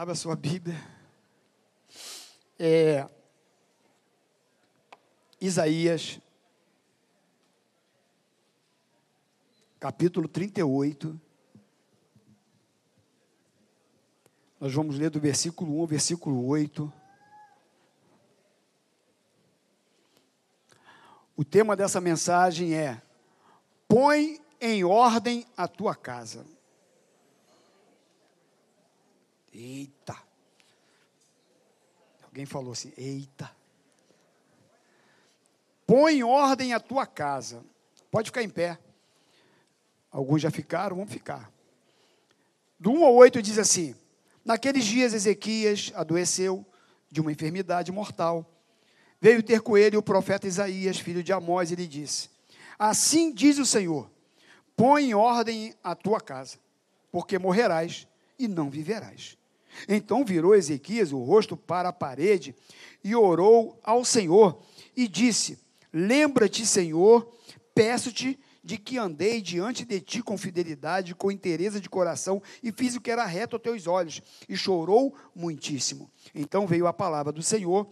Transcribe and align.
Abra 0.00 0.14
sua 0.14 0.36
Bíblia. 0.36 0.80
É, 2.56 3.04
Isaías, 5.40 6.20
capítulo 9.80 10.28
38. 10.28 11.20
Nós 14.60 14.72
vamos 14.72 14.96
ler 14.96 15.10
do 15.10 15.18
versículo 15.18 15.78
1 15.78 15.80
ao 15.80 15.86
versículo 15.88 16.46
8. 16.46 16.92
O 21.36 21.44
tema 21.44 21.74
dessa 21.74 22.00
mensagem 22.00 22.72
é: 22.72 23.02
Põe 23.88 24.40
em 24.60 24.84
ordem 24.84 25.44
a 25.56 25.66
tua 25.66 25.96
casa. 25.96 26.46
Eita. 29.58 30.16
Alguém 32.22 32.46
falou 32.46 32.72
assim: 32.72 32.92
Eita. 32.96 33.50
Põe 35.84 36.18
em 36.18 36.22
ordem 36.22 36.72
a 36.72 36.78
tua 36.78 37.04
casa. 37.06 37.64
Pode 38.08 38.28
ficar 38.28 38.42
em 38.44 38.48
pé. 38.48 38.78
Alguns 40.12 40.42
já 40.42 40.50
ficaram, 40.50 40.96
vamos 40.96 41.12
ficar. 41.12 41.52
Do 42.78 42.92
1 42.92 43.04
ao 43.04 43.14
8 43.16 43.42
diz 43.42 43.58
assim: 43.58 43.96
Naqueles 44.44 44.84
dias 44.84 45.12
Ezequias 45.12 45.90
adoeceu 45.94 46.64
de 47.10 47.20
uma 47.20 47.32
enfermidade 47.32 47.90
mortal. 47.90 48.48
Veio 49.20 49.42
ter 49.42 49.60
com 49.60 49.76
ele 49.76 49.96
o 49.96 50.02
profeta 50.02 50.46
Isaías, 50.46 50.98
filho 51.00 51.24
de 51.24 51.32
Amós, 51.32 51.72
e 51.72 51.74
lhe 51.74 51.88
disse: 51.88 52.30
Assim 52.78 53.32
diz 53.32 53.58
o 53.58 53.66
Senhor: 53.66 54.08
Põe 54.76 55.06
em 55.06 55.14
ordem 55.14 55.74
a 55.82 55.96
tua 55.96 56.20
casa, 56.20 56.58
porque 57.10 57.40
morrerás 57.40 58.06
e 58.38 58.46
não 58.46 58.70
viverás. 58.70 59.37
Então 59.86 60.24
virou 60.24 60.54
Ezequias 60.54 61.12
o 61.12 61.18
rosto 61.18 61.56
para 61.56 61.90
a 61.90 61.92
parede 61.92 62.54
e 63.04 63.14
orou 63.14 63.78
ao 63.84 64.04
Senhor 64.04 64.60
e 64.96 65.06
disse: 65.06 65.58
Lembra-te, 65.92 66.66
Senhor, 66.66 67.30
peço-te 67.74 68.38
de 68.62 68.76
que 68.76 68.98
andei 68.98 69.40
diante 69.40 69.84
de 69.84 70.00
ti 70.00 70.22
com 70.22 70.36
fidelidade, 70.36 71.14
com 71.14 71.30
interesse 71.30 71.80
de 71.80 71.88
coração, 71.88 72.42
e 72.62 72.70
fiz 72.70 72.94
o 72.94 73.00
que 73.00 73.10
era 73.10 73.24
reto 73.24 73.56
aos 73.56 73.62
teus 73.62 73.86
olhos, 73.86 74.20
e 74.46 74.56
chorou 74.56 75.14
muitíssimo. 75.34 76.10
Então 76.34 76.66
veio 76.66 76.86
a 76.86 76.92
palavra 76.92 77.32
do 77.32 77.42
Senhor 77.42 77.88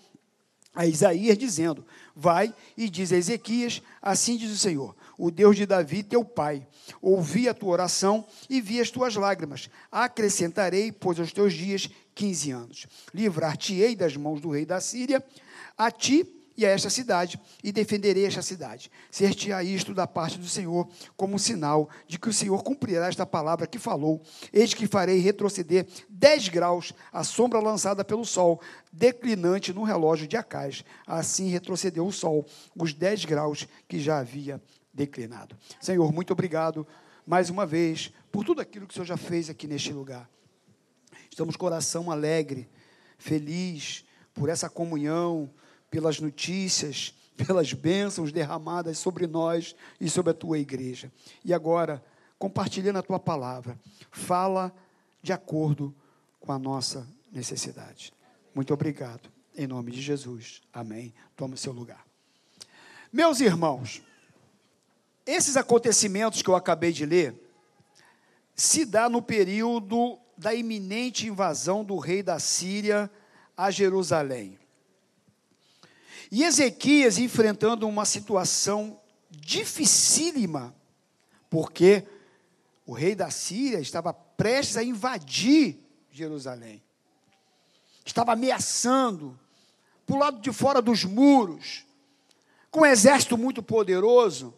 a 0.77 0.87
Isaías, 0.87 1.39
dizendo: 1.39 1.85
Vai 2.15 2.55
e 2.77 2.89
diz 2.89 3.11
a 3.11 3.17
Ezequias: 3.17 3.83
Assim 4.01 4.37
diz 4.37 4.53
o 4.53 4.59
Senhor, 4.59 4.95
o 5.19 5.31
Deus 5.31 5.57
de 5.57 5.65
Davi, 5.65 6.03
teu 6.03 6.23
pai. 6.23 6.67
Ouvi 7.01 7.49
a 7.49 7.55
tua 7.55 7.71
oração 7.71 8.25
e 8.49 8.61
vi 8.61 8.81
as 8.81 8.91
tuas 8.91 9.17
lágrimas. 9.17 9.71
Acrescentarei, 9.91 10.93
pois, 10.93 11.19
aos 11.19 11.33
teus 11.33 11.55
dias 11.55 11.89
quinze 12.15 12.51
anos. 12.51 12.87
Livrar-te-ei 13.13 13.97
das 13.97 14.17
mãos 14.17 14.41
do 14.41 14.51
rei 14.51 14.67
da 14.67 14.81
Síria, 14.81 15.25
a 15.77 15.91
ti 15.91 16.36
e 16.57 16.65
a 16.65 16.71
esta 16.71 16.89
cidade, 16.89 17.39
e 17.63 17.71
defenderei 17.71 18.25
esta 18.25 18.43
cidade. 18.43 18.91
Ser-te-á 19.11 19.63
isto 19.63 19.93
da 19.93 20.07
parte 20.07 20.39
do 20.39 20.49
Senhor, 20.49 20.89
como 21.17 21.39
sinal 21.39 21.91
de 22.09 22.19
que 22.19 22.29
o 22.29 22.33
Senhor 22.33 22.63
cumprirá 22.63 23.09
esta 23.09 23.27
palavra 23.27 23.67
que 23.67 23.79
falou. 23.79 24.23
Eis 24.53 24.73
que 24.73 24.87
farei 24.87 25.19
retroceder 25.19 25.87
dez 26.09 26.49
graus 26.49 26.93
a 27.13 27.23
sombra 27.23 27.61
lançada 27.61 28.05
pelo 28.05 28.25
sol, 28.25 28.61
declinante 28.93 29.73
no 29.73 29.83
relógio 29.83 30.27
de 30.27 30.37
Acais. 30.37 30.85
Assim 31.07 31.49
retrocedeu 31.49 32.07
o 32.07 32.13
sol, 32.13 32.47
os 32.75 32.95
dez 32.95 33.25
graus 33.25 33.69
que 33.87 34.01
já 34.01 34.19
havia 34.19 34.63
declinado. 34.95 35.57
Senhor, 35.81 36.11
muito 36.13 36.33
obrigado 36.33 36.87
mais 37.27 37.51
uma 37.51 37.67
vez 37.67 38.13
por 38.33 38.45
tudo 38.45 38.61
aquilo 38.61 38.87
que 38.87 38.93
o 38.93 38.95
Senhor 38.95 39.07
já 39.07 39.17
fez 39.17 39.51
aqui 39.51 39.67
neste 39.67 39.93
lugar. 39.93 40.31
Estamos 41.31 41.57
coração 41.57 42.11
alegre, 42.11 42.69
feliz 43.19 44.05
por 44.33 44.49
essa 44.49 44.71
comunhão 44.71 45.51
pelas 45.91 46.21
notícias, 46.21 47.15
pelas 47.37 47.73
bênçãos 47.73 48.33
derramadas 48.33 48.99
sobre 48.99 49.27
nós 49.27 49.75
e 50.01 50.09
sobre 50.09 50.31
a 50.31 50.35
tua 50.35 50.59
igreja. 50.59 51.13
E 51.45 51.53
agora, 51.53 52.03
compartilhando 52.39 52.99
a 52.99 53.03
tua 53.03 53.19
palavra, 53.19 53.79
fala 54.11 54.75
de 55.23 55.33
acordo 55.33 55.95
com 56.41 56.53
a 56.53 56.59
nossa 56.59 57.07
necessidade. 57.33 58.13
Muito 58.55 58.73
obrigado. 58.73 59.31
Em 59.57 59.67
nome 59.67 59.91
de 59.91 60.01
Jesus. 60.01 60.63
Amém. 60.73 61.15
Tome 61.35 61.57
seu 61.57 61.73
lugar. 61.73 62.07
Meus 63.13 63.41
irmãos, 63.41 64.03
esses 65.27 65.57
acontecimentos 65.57 66.43
que 66.43 66.49
eu 66.49 66.55
acabei 66.55 66.93
de 66.93 67.05
ler 67.05 67.35
se 68.55 68.85
dá 68.85 69.09
no 69.09 69.21
período 69.21 70.19
da 70.37 70.55
iminente 70.55 71.27
invasão 71.27 71.85
do 71.85 71.99
rei 71.99 72.23
da 72.23 72.39
Síria 72.39 73.11
a 73.57 73.71
Jerusalém. 73.71 74.59
E 76.31 76.43
Ezequias 76.43 77.19
enfrentando 77.19 77.87
uma 77.87 78.05
situação 78.05 79.01
dificílima, 79.31 80.75
porque 81.49 82.05
o 82.85 82.93
rei 82.93 83.15
da 83.15 83.31
Síria 83.31 83.79
estava 83.79 84.13
prestes 84.13 84.77
a 84.77 84.85
invadir 84.85 85.79
Jerusalém. 86.11 86.83
Estava 88.05 88.33
ameaçando, 88.33 89.39
por 90.07 90.19
lado 90.19 90.41
de 90.41 90.53
fora 90.53 90.81
dos 90.81 91.05
muros, 91.05 91.85
com 92.71 92.81
um 92.81 92.87
exército 92.87 93.37
muito 93.37 93.63
poderoso. 93.63 94.55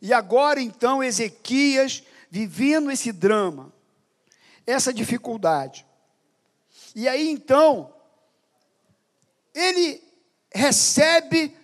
E 0.00 0.12
agora 0.12 0.60
então 0.60 1.02
Ezequias 1.02 2.02
vivendo 2.30 2.90
esse 2.90 3.12
drama, 3.12 3.72
essa 4.66 4.92
dificuldade. 4.92 5.86
E 6.94 7.08
aí 7.08 7.28
então, 7.28 7.94
ele 9.54 10.07
recebe 10.52 11.56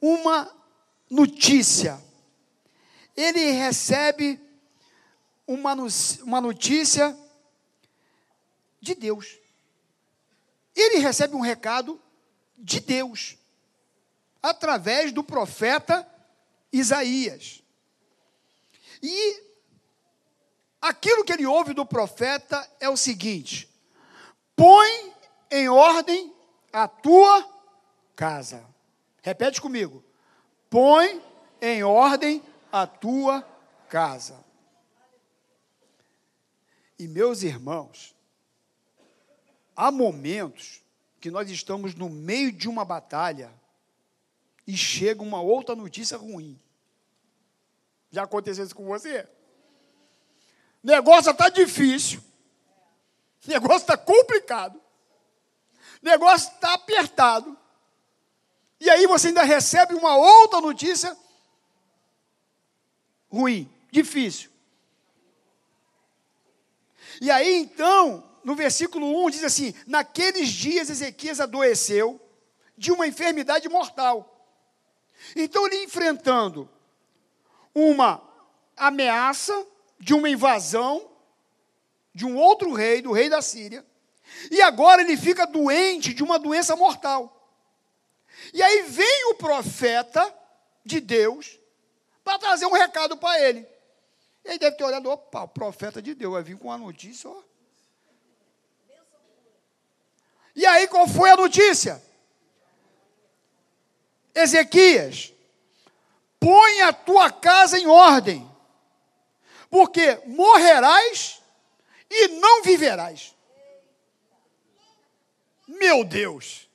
uma 0.00 0.50
notícia. 1.10 2.00
Ele 3.16 3.50
recebe 3.50 4.40
uma, 5.46 5.74
uma 6.22 6.40
notícia 6.40 7.16
de 8.80 8.94
Deus. 8.94 9.38
Ele 10.74 10.98
recebe 10.98 11.34
um 11.34 11.40
recado 11.40 12.00
de 12.56 12.80
Deus, 12.80 13.36
através 14.42 15.12
do 15.12 15.24
profeta 15.24 16.06
Isaías. 16.72 17.62
E 19.02 19.42
aquilo 20.80 21.24
que 21.24 21.32
ele 21.32 21.46
ouve 21.46 21.72
do 21.72 21.86
profeta 21.86 22.68
é 22.78 22.88
o 22.88 22.96
seguinte: 22.96 23.68
põe 24.54 25.12
em 25.50 25.68
ordem 25.68 26.32
a 26.72 26.86
tua 26.86 27.57
casa. 28.18 28.66
Repete 29.22 29.60
comigo. 29.60 30.04
Põe 30.68 31.22
em 31.60 31.84
ordem 31.84 32.42
a 32.72 32.84
tua 32.84 33.42
casa. 33.88 34.44
E 36.98 37.06
meus 37.06 37.44
irmãos, 37.44 38.16
há 39.76 39.92
momentos 39.92 40.82
que 41.20 41.30
nós 41.30 41.48
estamos 41.48 41.94
no 41.94 42.10
meio 42.10 42.50
de 42.50 42.68
uma 42.68 42.84
batalha 42.84 43.52
e 44.66 44.76
chega 44.76 45.22
uma 45.22 45.40
outra 45.40 45.76
notícia 45.76 46.18
ruim. 46.18 46.60
Já 48.10 48.24
aconteceu 48.24 48.64
isso 48.64 48.74
com 48.74 48.86
você? 48.86 49.28
Negócio 50.82 51.30
está 51.30 51.48
difícil. 51.48 52.20
Negócio 53.46 53.82
está 53.82 53.96
complicado. 53.96 54.82
Negócio 56.02 56.52
está 56.52 56.74
apertado. 56.74 57.57
E 58.80 58.88
aí 58.88 59.06
você 59.06 59.28
ainda 59.28 59.42
recebe 59.42 59.94
uma 59.94 60.16
outra 60.16 60.60
notícia 60.60 61.16
ruim, 63.30 63.70
difícil. 63.90 64.50
E 67.20 67.30
aí 67.30 67.56
então, 67.56 68.24
no 68.44 68.54
versículo 68.54 69.24
1 69.26 69.30
diz 69.30 69.44
assim: 69.44 69.74
Naqueles 69.86 70.48
dias 70.48 70.90
Ezequias 70.90 71.40
adoeceu 71.40 72.20
de 72.76 72.92
uma 72.92 73.06
enfermidade 73.06 73.68
mortal. 73.68 74.34
Então 75.34 75.66
ele 75.66 75.82
enfrentando 75.82 76.68
uma 77.74 78.22
ameaça 78.76 79.66
de 79.98 80.14
uma 80.14 80.30
invasão 80.30 81.10
de 82.14 82.24
um 82.24 82.36
outro 82.36 82.72
rei, 82.72 83.02
do 83.02 83.12
rei 83.12 83.28
da 83.28 83.42
Síria, 83.42 83.84
e 84.50 84.60
agora 84.60 85.02
ele 85.02 85.16
fica 85.16 85.46
doente 85.46 86.12
de 86.12 86.22
uma 86.22 86.38
doença 86.38 86.74
mortal. 86.76 87.37
E 88.52 88.62
aí 88.62 88.82
vem 88.82 89.30
o 89.30 89.34
profeta 89.34 90.34
de 90.84 91.00
Deus 91.00 91.58
para 92.24 92.38
trazer 92.38 92.66
um 92.66 92.72
recado 92.72 93.16
para 93.16 93.40
ele. 93.40 93.66
Ele 94.44 94.58
deve 94.58 94.76
ter 94.76 94.84
olhado, 94.84 95.10
opa, 95.10 95.42
o 95.42 95.48
profeta 95.48 96.00
de 96.00 96.14
Deus 96.14 96.32
vai 96.32 96.42
vir 96.42 96.56
com 96.56 96.68
uma 96.68 96.78
notícia, 96.78 97.28
ó. 97.28 97.42
E 100.54 100.66
aí 100.66 100.88
qual 100.88 101.06
foi 101.06 101.30
a 101.30 101.36
notícia? 101.36 102.02
Ezequias, 104.34 105.32
põe 106.40 106.80
a 106.82 106.92
tua 106.92 107.30
casa 107.30 107.78
em 107.78 107.86
ordem, 107.86 108.48
porque 109.70 110.20
morrerás 110.26 111.42
e 112.10 112.28
não 112.28 112.62
viverás. 112.62 113.34
Meu 115.66 116.04
Deus! 116.04 116.67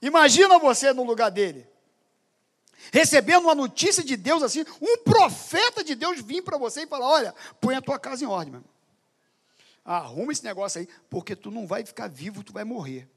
Imagina 0.00 0.58
você 0.58 0.92
no 0.92 1.04
lugar 1.04 1.30
dele. 1.30 1.68
Recebendo 2.92 3.44
uma 3.44 3.54
notícia 3.54 4.02
de 4.02 4.16
Deus 4.16 4.42
assim, 4.42 4.64
um 4.80 4.98
profeta 4.98 5.84
de 5.84 5.94
Deus 5.94 6.20
vir 6.20 6.42
para 6.42 6.56
você 6.56 6.82
e 6.82 6.86
falar: 6.86 7.06
Olha, 7.06 7.34
põe 7.60 7.74
a 7.74 7.82
tua 7.82 7.98
casa 7.98 8.24
em 8.24 8.26
ordem, 8.26 8.52
meu 8.52 8.60
irmão. 8.60 8.70
Arruma 9.84 10.32
esse 10.32 10.44
negócio 10.44 10.80
aí, 10.80 10.88
porque 11.08 11.36
tu 11.36 11.50
não 11.50 11.66
vai 11.66 11.84
ficar 11.84 12.08
vivo, 12.08 12.42
tu 12.42 12.52
vai 12.52 12.64
morrer. 12.64 13.08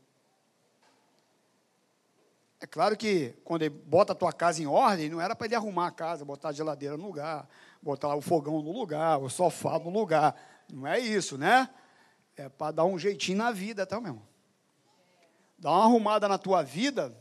É 2.59 2.65
claro 2.65 2.95
que 2.95 3.33
quando 3.43 3.63
ele 3.63 3.69
bota 3.69 4.13
a 4.13 4.15
tua 4.15 4.31
casa 4.31 4.61
em 4.61 4.65
ordem, 4.65 5.09
não 5.09 5.19
era 5.19 5.35
para 5.35 5.47
ele 5.47 5.55
arrumar 5.55 5.87
a 5.87 5.91
casa, 5.91 6.23
botar 6.23 6.49
a 6.49 6.53
geladeira 6.53 6.95
no 6.95 7.05
lugar, 7.05 7.47
botar 7.81 8.15
o 8.15 8.21
fogão 8.21 8.61
no 8.61 8.71
lugar, 8.71 9.19
o 9.19 9.29
sofá 9.29 9.77
no 9.77 9.89
lugar. 9.89 10.33
Não 10.71 10.87
é 10.87 10.97
isso, 10.97 11.37
né? 11.37 11.69
É 12.37 12.47
para 12.47 12.71
dar 12.71 12.85
um 12.85 12.97
jeitinho 12.97 13.37
na 13.37 13.51
vida, 13.51 13.85
tá, 13.85 13.99
meu 13.99 14.11
irmão? 14.11 14.32
Dá 15.63 15.71
uma 15.71 15.85
arrumada 15.85 16.27
na 16.27 16.37
tua 16.37 16.61
vida, 16.61 17.15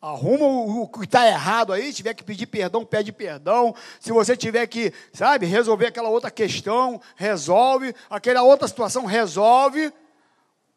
arruma 0.00 0.46
o, 0.46 0.86
que 0.86 1.02
está 1.02 1.26
errado 1.26 1.72
aí, 1.72 1.92
tiver 1.92 2.14
que 2.14 2.22
pedir 2.22 2.46
perdão, 2.46 2.84
pede 2.84 3.10
perdão. 3.10 3.74
Se 3.98 4.12
você 4.12 4.36
tiver 4.36 4.64
que, 4.68 4.92
sabe, 5.12 5.44
resolver 5.44 5.86
aquela 5.86 6.10
outra 6.10 6.30
questão, 6.30 7.02
resolve. 7.16 7.92
Aquela 8.08 8.44
outra 8.44 8.68
situação, 8.68 9.04
resolve. 9.04 9.92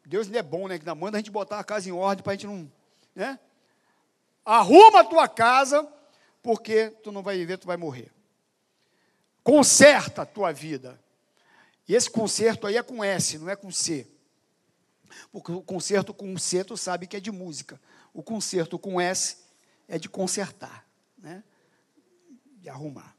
Deus 0.04 0.26
ainda 0.26 0.40
é 0.40 0.42
bom, 0.42 0.66
né? 0.66 0.78
Que 0.78 0.82
ainda 0.82 0.96
manda 0.96 1.16
a 1.16 1.20
gente 1.20 1.30
botar 1.30 1.60
a 1.60 1.64
casa 1.64 1.88
em 1.88 1.92
ordem 1.92 2.24
para 2.24 2.32
a 2.32 2.34
gente 2.34 2.48
não 2.48 2.68
né? 3.14 3.38
Arruma 4.44 5.02
a 5.02 5.04
tua 5.04 5.28
casa, 5.28 5.88
porque 6.42 6.90
tu 7.04 7.12
não 7.12 7.22
vai 7.22 7.36
viver, 7.36 7.56
tu 7.56 7.68
vai 7.68 7.76
morrer. 7.76 8.10
Conserta 9.44 10.22
a 10.22 10.26
tua 10.26 10.50
vida. 10.50 11.00
E 11.86 11.94
esse 11.94 12.10
conserto 12.10 12.66
aí 12.66 12.76
é 12.76 12.82
com 12.82 13.04
S, 13.04 13.38
não 13.38 13.48
é 13.48 13.54
com 13.54 13.70
C. 13.70 14.11
Porque 15.30 15.52
o 15.52 15.62
conserto 15.62 16.12
com 16.12 16.36
C, 16.38 16.64
tu 16.64 16.76
sabe 16.76 17.06
que 17.06 17.16
é 17.16 17.20
de 17.20 17.30
música. 17.30 17.80
O 18.12 18.22
conserto 18.22 18.78
com 18.78 19.00
S 19.00 19.38
é 19.88 19.98
de 19.98 20.08
consertar, 20.08 20.86
né? 21.18 21.42
de 22.58 22.68
arrumar. 22.68 23.16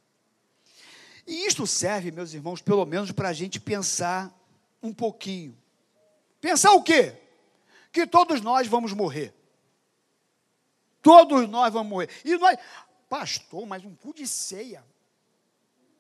E 1.26 1.46
isto 1.46 1.66
serve, 1.66 2.12
meus 2.12 2.34
irmãos, 2.34 2.62
pelo 2.62 2.86
menos 2.86 3.12
para 3.12 3.30
a 3.30 3.34
gente 3.34 3.60
pensar 3.60 4.34
um 4.82 4.94
pouquinho. 4.94 5.58
Pensar 6.42 6.74
o 6.74 6.84
quê? 6.84 7.16
Que 7.92 8.06
todos 8.06 8.42
nós 8.42 8.68
vamos 8.68 8.92
morrer. 8.92 9.34
Todos 11.02 11.48
nós 11.48 11.72
vamos 11.72 11.90
morrer. 11.90 12.10
E 12.26 12.36
nós, 12.38 12.58
pastor, 13.10 13.66
mas 13.66 13.86
um 13.86 13.96
cu 13.96 14.14
de 14.14 14.28
ceia. 14.28 14.84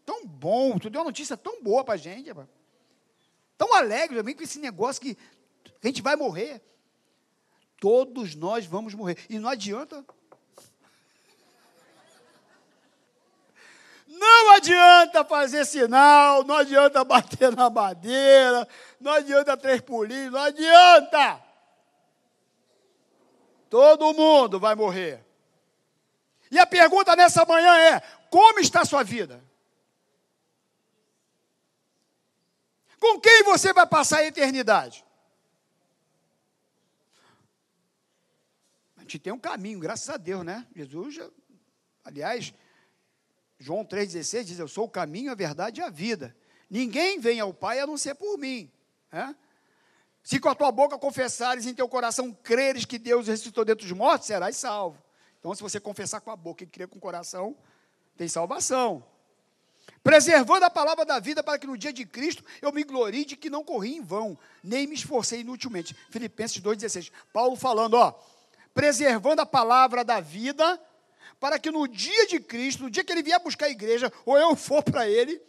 Tão 0.06 0.26
bom, 0.26 0.78
tu 0.78 0.90
deu 0.90 1.00
uma 1.00 1.08
notícia 1.08 1.38
tão 1.38 1.64
boa 1.64 1.84
para 1.84 1.94
a 1.94 1.98
gente, 1.98 2.30
tão 3.58 3.74
alegre 3.74 4.18
também 4.18 4.36
com 4.36 4.44
esse 4.44 4.60
negócio 4.60 5.02
que 5.02 5.18
a 5.84 5.88
gente 5.88 6.02
vai 6.02 6.16
morrer. 6.16 6.62
Todos 7.80 8.36
nós 8.36 8.66
vamos 8.66 8.94
morrer. 8.94 9.18
E 9.30 9.38
não 9.38 9.50
adianta. 9.50 10.06
Não 14.08 14.52
adianta 14.52 15.26
fazer 15.26 15.66
sinal, 15.66 16.44
não 16.44 16.56
adianta 16.56 17.04
bater 17.04 17.52
na 17.52 17.70
madeira, 17.70 18.68
não 19.00 19.12
adianta 19.12 19.58
três 19.58 19.82
pulinhos, 19.82 20.32
não 20.32 20.40
adianta. 20.40 21.44
Todo 23.70 24.14
mundo 24.14 24.60
vai 24.60 24.76
morrer. 24.76 25.26
E 26.52 26.60
a 26.60 26.66
pergunta 26.66 27.16
nessa 27.16 27.44
manhã 27.44 27.76
é: 27.76 28.00
como 28.30 28.60
está 28.60 28.82
a 28.82 28.86
sua 28.86 29.04
vida? 29.04 29.44
Com 33.00 33.20
quem 33.20 33.44
você 33.44 33.74
vai 33.74 33.88
passar 33.88 34.20
a 34.20 34.26
eternidade? 34.26 35.04
Gente 39.14 39.20
tem 39.20 39.34
um 39.34 39.40
caminho, 39.40 39.80
graças 39.80 40.10
a 40.10 40.18
Deus, 40.18 40.44
né? 40.44 40.66
Jesus, 40.76 41.16
já, 41.16 41.30
aliás, 42.04 42.54
João 43.60 43.86
3,16 43.86 44.44
diz: 44.44 44.60
Eu 44.60 44.68
sou 44.68 44.86
o 44.86 44.90
caminho, 44.90 45.32
a 45.32 45.36
verdade 45.36 45.82
e 45.82 45.84
a 45.84 45.90
vida. 45.90 46.36
Ninguém 46.70 47.20
vem 47.20 47.40
ao 47.40 47.54
Pai 47.54 47.80
a 47.80 47.88
não 47.88 47.98
ser 47.98 48.16
por 48.16 48.38
mim. 48.38 48.72
Né? 49.12 49.36
Se 50.24 50.40
com 50.40 50.50
a 50.50 50.56
tua 50.56 50.72
boca 50.72 50.98
confessares 50.98 51.66
em 51.66 51.74
teu 51.74 51.88
coração 51.88 52.34
creres 52.34 52.86
que 52.86 52.98
Deus 52.98 53.28
ressuscitou 53.28 53.64
dentre 53.64 53.86
os 53.86 53.92
mortos, 53.92 54.28
serás 54.28 54.58
salvo. 54.58 55.02
Então, 55.40 55.54
se 55.54 55.62
você 55.62 55.80
confessar 55.80 56.22
com 56.22 56.32
a 56.32 56.36
boca 56.36 56.64
e 56.64 56.68
crer 56.68 56.88
com 56.88 56.98
o 56.98 57.02
coração, 57.02 57.56
tem 58.18 58.28
salvação. 58.28 59.06
Preservando 60.02 60.66
a 60.66 60.70
palavra 60.70 61.06
da 61.06 61.20
vida 61.20 61.44
para 61.44 61.60
que 61.60 61.68
no 61.68 61.78
dia 61.78 61.92
de 61.92 62.06
Cristo 62.06 62.44
eu 62.62 62.72
me 62.72 62.84
glorie 62.84 63.26
de 63.26 63.36
que 63.36 63.50
não 63.50 63.64
corri 63.64 63.98
em 63.98 64.02
vão, 64.02 64.38
nem 64.64 64.88
me 64.88 64.96
esforcei 64.96 65.42
inutilmente. 65.42 65.96
Filipenses 66.10 66.62
2,16. 66.62 67.12
Paulo 67.34 67.58
falando, 67.58 67.96
ó, 67.96 68.14
preservando 68.74 69.42
a 69.42 69.46
palavra 69.46 70.04
da 70.04 70.20
vida 70.20 70.82
para 71.40 71.60
que 71.60 71.72
no 71.72 71.88
dia 71.88 72.26
de 72.28 72.40
Cristo, 72.40 72.84
no 72.84 72.90
dia 72.90 73.04
que 73.04 73.12
ele 73.12 73.22
vier 73.22 73.40
buscar 73.42 73.66
a 73.66 73.70
igreja, 73.70 74.12
ou 74.26 74.38
eu 74.38 74.56
for 74.56 74.82
para 74.82 75.08
ele, 75.08 75.42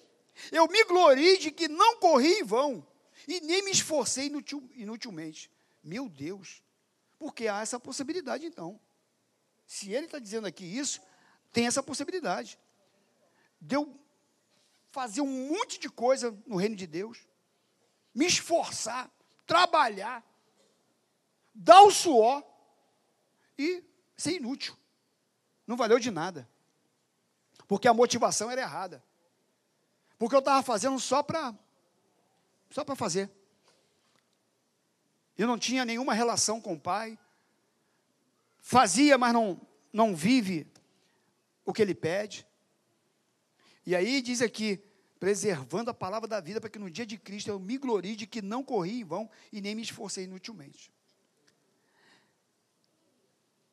eu 0.50 0.66
me 0.66 0.84
glorie 0.84 1.38
de 1.38 1.50
que 1.50 1.68
não 1.68 1.98
corri 1.98 2.40
em 2.40 2.42
vão, 2.42 2.84
e 3.28 3.40
nem 3.40 3.64
me 3.64 3.70
esforcei 3.70 4.26
inutil, 4.26 4.68
inutilmente. 4.74 5.50
Meu 5.82 6.08
Deus, 6.08 6.62
porque 7.18 7.46
há 7.46 7.60
essa 7.60 7.78
possibilidade 7.78 8.44
então. 8.44 8.80
Se 9.66 9.92
ele 9.92 10.06
está 10.06 10.18
dizendo 10.18 10.46
aqui 10.46 10.64
isso, 10.64 11.00
tem 11.52 11.66
essa 11.66 11.82
possibilidade. 11.82 12.58
De 13.60 13.76
eu 13.76 13.98
fazer 14.90 15.20
um 15.20 15.48
monte 15.48 15.78
de 15.78 15.88
coisa 15.88 16.36
no 16.46 16.56
reino 16.56 16.76
de 16.76 16.86
Deus, 16.86 17.26
me 18.14 18.26
esforçar, 18.26 19.10
trabalhar, 19.46 20.24
dar 21.54 21.82
o 21.82 21.90
suor 21.90 22.44
e 23.58 23.82
ser 24.16 24.32
inútil. 24.36 24.76
Não 25.66 25.76
valeu 25.76 25.98
de 25.98 26.10
nada. 26.10 26.48
Porque 27.66 27.88
a 27.88 27.94
motivação 27.94 28.50
era 28.50 28.60
errada. 28.60 29.02
Porque 30.18 30.34
eu 30.34 30.40
estava 30.40 30.62
fazendo 30.62 30.98
só 31.00 31.22
para 31.22 31.54
só 32.70 32.84
para 32.84 32.96
fazer. 32.96 33.30
Eu 35.38 35.46
não 35.46 35.58
tinha 35.58 35.84
nenhuma 35.84 36.14
relação 36.14 36.60
com 36.60 36.74
o 36.74 36.80
pai. 36.80 37.18
Fazia, 38.58 39.16
mas 39.18 39.32
não, 39.32 39.60
não 39.92 40.14
vive 40.14 40.66
o 41.64 41.72
que 41.72 41.82
ele 41.82 41.94
pede. 41.94 42.46
E 43.86 43.94
aí 43.94 44.22
diz 44.22 44.40
aqui, 44.40 44.82
preservando 45.20 45.90
a 45.90 45.94
palavra 45.94 46.28
da 46.28 46.40
vida, 46.40 46.60
para 46.60 46.70
que 46.70 46.78
no 46.78 46.90
dia 46.90 47.04
de 47.04 47.18
Cristo 47.18 47.48
eu 47.48 47.58
me 47.58 47.78
glorie 47.78 48.16
de 48.16 48.26
que 48.26 48.40
não 48.40 48.62
corri 48.62 49.00
em 49.00 49.04
vão 49.04 49.30
e 49.52 49.60
nem 49.60 49.74
me 49.74 49.82
esforcei 49.82 50.24
inutilmente. 50.24 50.92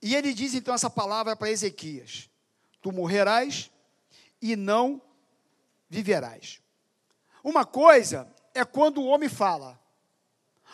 E 0.01 0.15
ele 0.15 0.33
diz 0.33 0.53
então 0.53 0.73
essa 0.73 0.89
palavra 0.89 1.35
para 1.35 1.51
Ezequias: 1.51 2.29
Tu 2.81 2.91
morrerás 2.91 3.69
e 4.41 4.55
não 4.55 5.01
viverás. 5.89 6.61
Uma 7.43 7.65
coisa 7.65 8.33
é 8.53 8.65
quando 8.65 9.01
o 9.01 9.05
homem 9.05 9.29
fala. 9.29 9.79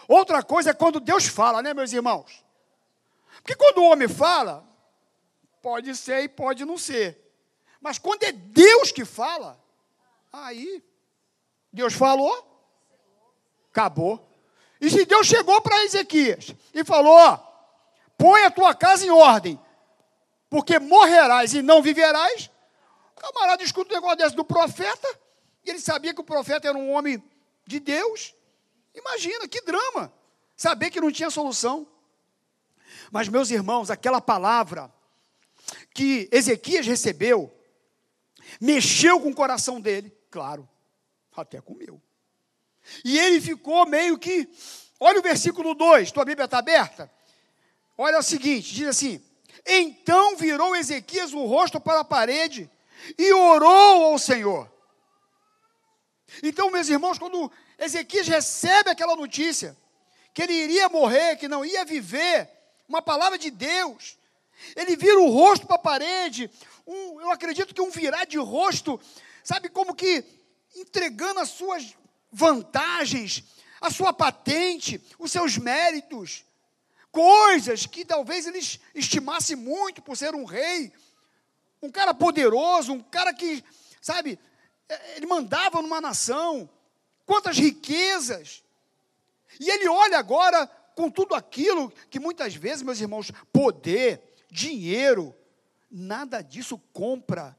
Outra 0.07 0.41
coisa 0.41 0.69
é 0.69 0.73
quando 0.73 0.99
Deus 0.99 1.25
fala, 1.25 1.61
né, 1.61 1.73
meus 1.73 1.91
irmãos? 1.91 2.45
Porque 3.37 3.55
quando 3.55 3.79
o 3.79 3.89
homem 3.89 4.07
fala, 4.07 4.65
pode 5.61 5.95
ser 5.95 6.23
e 6.23 6.29
pode 6.29 6.63
não 6.63 6.77
ser. 6.77 7.19
Mas 7.81 7.97
quando 7.97 8.23
é 8.23 8.31
Deus 8.31 8.91
que 8.91 9.03
fala, 9.03 9.61
aí, 10.31 10.83
Deus 11.71 11.93
falou, 11.93 12.45
acabou. 13.71 14.27
E 14.79 14.89
se 14.89 15.05
Deus 15.05 15.27
chegou 15.27 15.61
para 15.61 15.83
Ezequias 15.83 16.53
e 16.73 16.83
falou: 16.83 17.46
põe 18.17 18.43
a 18.43 18.51
tua 18.51 18.73
casa 18.73 19.05
em 19.05 19.09
ordem, 19.09 19.59
porque 20.49 20.79
morrerás 20.79 21.53
e 21.53 21.61
não 21.61 21.81
viverás, 21.81 22.49
o 23.15 23.19
camarada 23.19 23.63
escuta 23.63 23.91
o 23.91 23.95
negócio 23.95 24.17
desse 24.17 24.35
do 24.35 24.43
profeta, 24.43 25.07
e 25.63 25.69
ele 25.69 25.79
sabia 25.79 26.13
que 26.13 26.21
o 26.21 26.23
profeta 26.23 26.67
era 26.67 26.77
um 26.77 26.91
homem 26.91 27.21
de 27.65 27.79
Deus. 27.79 28.33
Imagina 28.95 29.47
que 29.47 29.61
drama. 29.61 30.13
Saber 30.55 30.89
que 30.89 31.01
não 31.01 31.11
tinha 31.11 31.29
solução. 31.29 31.85
Mas, 33.11 33.27
meus 33.27 33.51
irmãos, 33.51 33.91
aquela 33.91 34.21
palavra 34.21 34.91
que 35.93 36.29
Ezequias 36.31 36.85
recebeu, 36.87 37.53
mexeu 38.59 39.19
com 39.19 39.29
o 39.29 39.35
coração 39.35 39.79
dele, 39.79 40.11
claro, 40.31 40.67
até 41.35 41.61
com 41.61 41.73
o 41.73 41.77
meu. 41.77 42.01
E 43.03 43.19
ele 43.19 43.41
ficou 43.41 43.85
meio 43.85 44.17
que. 44.17 44.49
Olha 44.99 45.19
o 45.19 45.23
versículo 45.23 45.75
2, 45.75 46.11
tua 46.11 46.25
Bíblia 46.25 46.45
está 46.45 46.57
aberta? 46.57 47.11
Olha 47.97 48.19
o 48.19 48.23
seguinte: 48.23 48.73
diz 48.73 48.87
assim: 48.87 49.23
Então 49.65 50.35
virou 50.35 50.75
Ezequias 50.75 51.33
o 51.33 51.45
rosto 51.45 51.79
para 51.79 52.01
a 52.01 52.05
parede 52.05 52.69
e 53.17 53.33
orou 53.33 54.05
ao 54.05 54.19
Senhor. 54.19 54.71
Então, 56.43 56.69
meus 56.69 56.89
irmãos, 56.89 57.17
quando 57.17 57.51
Ezequias 57.79 58.27
recebe 58.27 58.89
aquela 58.89 59.15
notícia, 59.15 59.75
que 60.33 60.43
ele 60.43 60.53
iria 60.53 60.89
morrer, 60.89 61.37
que 61.37 61.47
não 61.47 61.65
ia 61.65 61.85
viver, 61.85 62.49
uma 62.87 63.01
palavra 63.01 63.37
de 63.37 63.49
Deus, 63.49 64.17
ele 64.75 64.95
vira 64.95 65.19
o 65.19 65.29
rosto 65.29 65.65
para 65.65 65.77
a 65.77 65.79
parede, 65.79 66.49
um, 66.85 67.19
eu 67.21 67.31
acredito 67.31 67.73
que 67.73 67.81
um 67.81 67.89
virar 67.89 68.25
de 68.25 68.37
rosto, 68.37 68.99
sabe, 69.43 69.69
como 69.69 69.95
que 69.95 70.23
entregando 70.75 71.39
as 71.39 71.49
suas 71.49 71.95
vantagens, 72.31 73.43
a 73.81 73.89
sua 73.89 74.13
patente, 74.13 75.01
os 75.17 75.31
seus 75.31 75.57
méritos. 75.57 76.45
Coisas 77.11 77.85
que 77.85 78.05
talvez 78.05 78.45
eles 78.45 78.79
estimassem 78.93 79.55
muito 79.55 80.01
por 80.01 80.15
ser 80.15 80.35
um 80.35 80.45
rei, 80.45 80.91
um 81.81 81.91
cara 81.91 82.13
poderoso, 82.13 82.93
um 82.93 83.01
cara 83.01 83.33
que, 83.33 83.63
sabe, 84.01 84.39
é, 84.89 85.17
ele 85.17 85.25
mandava 85.25 85.81
numa 85.81 86.01
nação, 86.01 86.69
quantas 87.25 87.57
riquezas. 87.57 88.63
E 89.59 89.69
ele 89.69 89.87
olha 89.87 90.17
agora 90.17 90.67
com 90.95 91.09
tudo 91.09 91.35
aquilo 91.35 91.91
que 92.09 92.19
muitas 92.19 92.55
vezes, 92.55 92.81
meus 92.81 92.99
irmãos, 92.99 93.31
poder, 93.51 94.21
dinheiro, 94.49 95.35
nada 95.89 96.41
disso 96.41 96.77
compra 96.91 97.57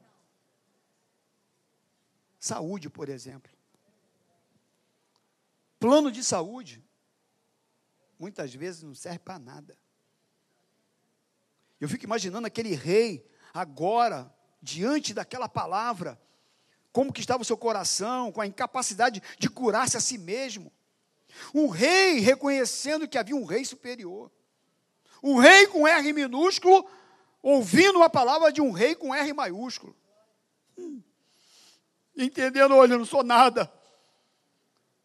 saúde, 2.39 2.89
por 2.89 3.09
exemplo. 3.09 3.51
Plano 5.79 6.11
de 6.11 6.23
saúde, 6.23 6.83
muitas 8.19 8.53
vezes 8.53 8.83
não 8.83 8.93
serve 8.93 9.19
para 9.19 9.39
nada. 9.39 9.77
Eu 11.79 11.87
fico 11.87 12.03
imaginando 12.03 12.45
aquele 12.45 12.75
rei 12.75 13.25
agora, 13.53 14.31
diante 14.61 15.13
daquela 15.13 15.47
palavra, 15.47 16.21
como 16.91 17.13
que 17.13 17.21
estava 17.21 17.41
o 17.41 17.45
seu 17.45 17.57
coração, 17.57 18.31
com 18.31 18.41
a 18.41 18.47
incapacidade 18.47 19.23
de 19.37 19.49
curar-se 19.49 19.95
a 19.95 20.01
si 20.01 20.17
mesmo. 20.17 20.71
Um 21.53 21.67
rei 21.67 22.19
reconhecendo 22.19 23.07
que 23.07 23.17
havia 23.17 23.35
um 23.35 23.45
rei 23.45 23.63
superior. 23.63 24.29
Um 25.23 25.37
rei 25.37 25.67
com 25.67 25.87
R 25.87 26.11
minúsculo, 26.11 26.85
ouvindo 27.41 28.03
a 28.03 28.09
palavra 28.09 28.51
de 28.51 28.61
um 28.61 28.71
rei 28.71 28.95
com 28.95 29.15
R 29.15 29.33
maiúsculo. 29.33 29.95
Hum. 30.77 31.01
Entendendo, 32.17 32.75
olha, 32.75 32.93
eu 32.93 32.99
não 32.99 33.05
sou 33.05 33.23
nada. 33.23 33.71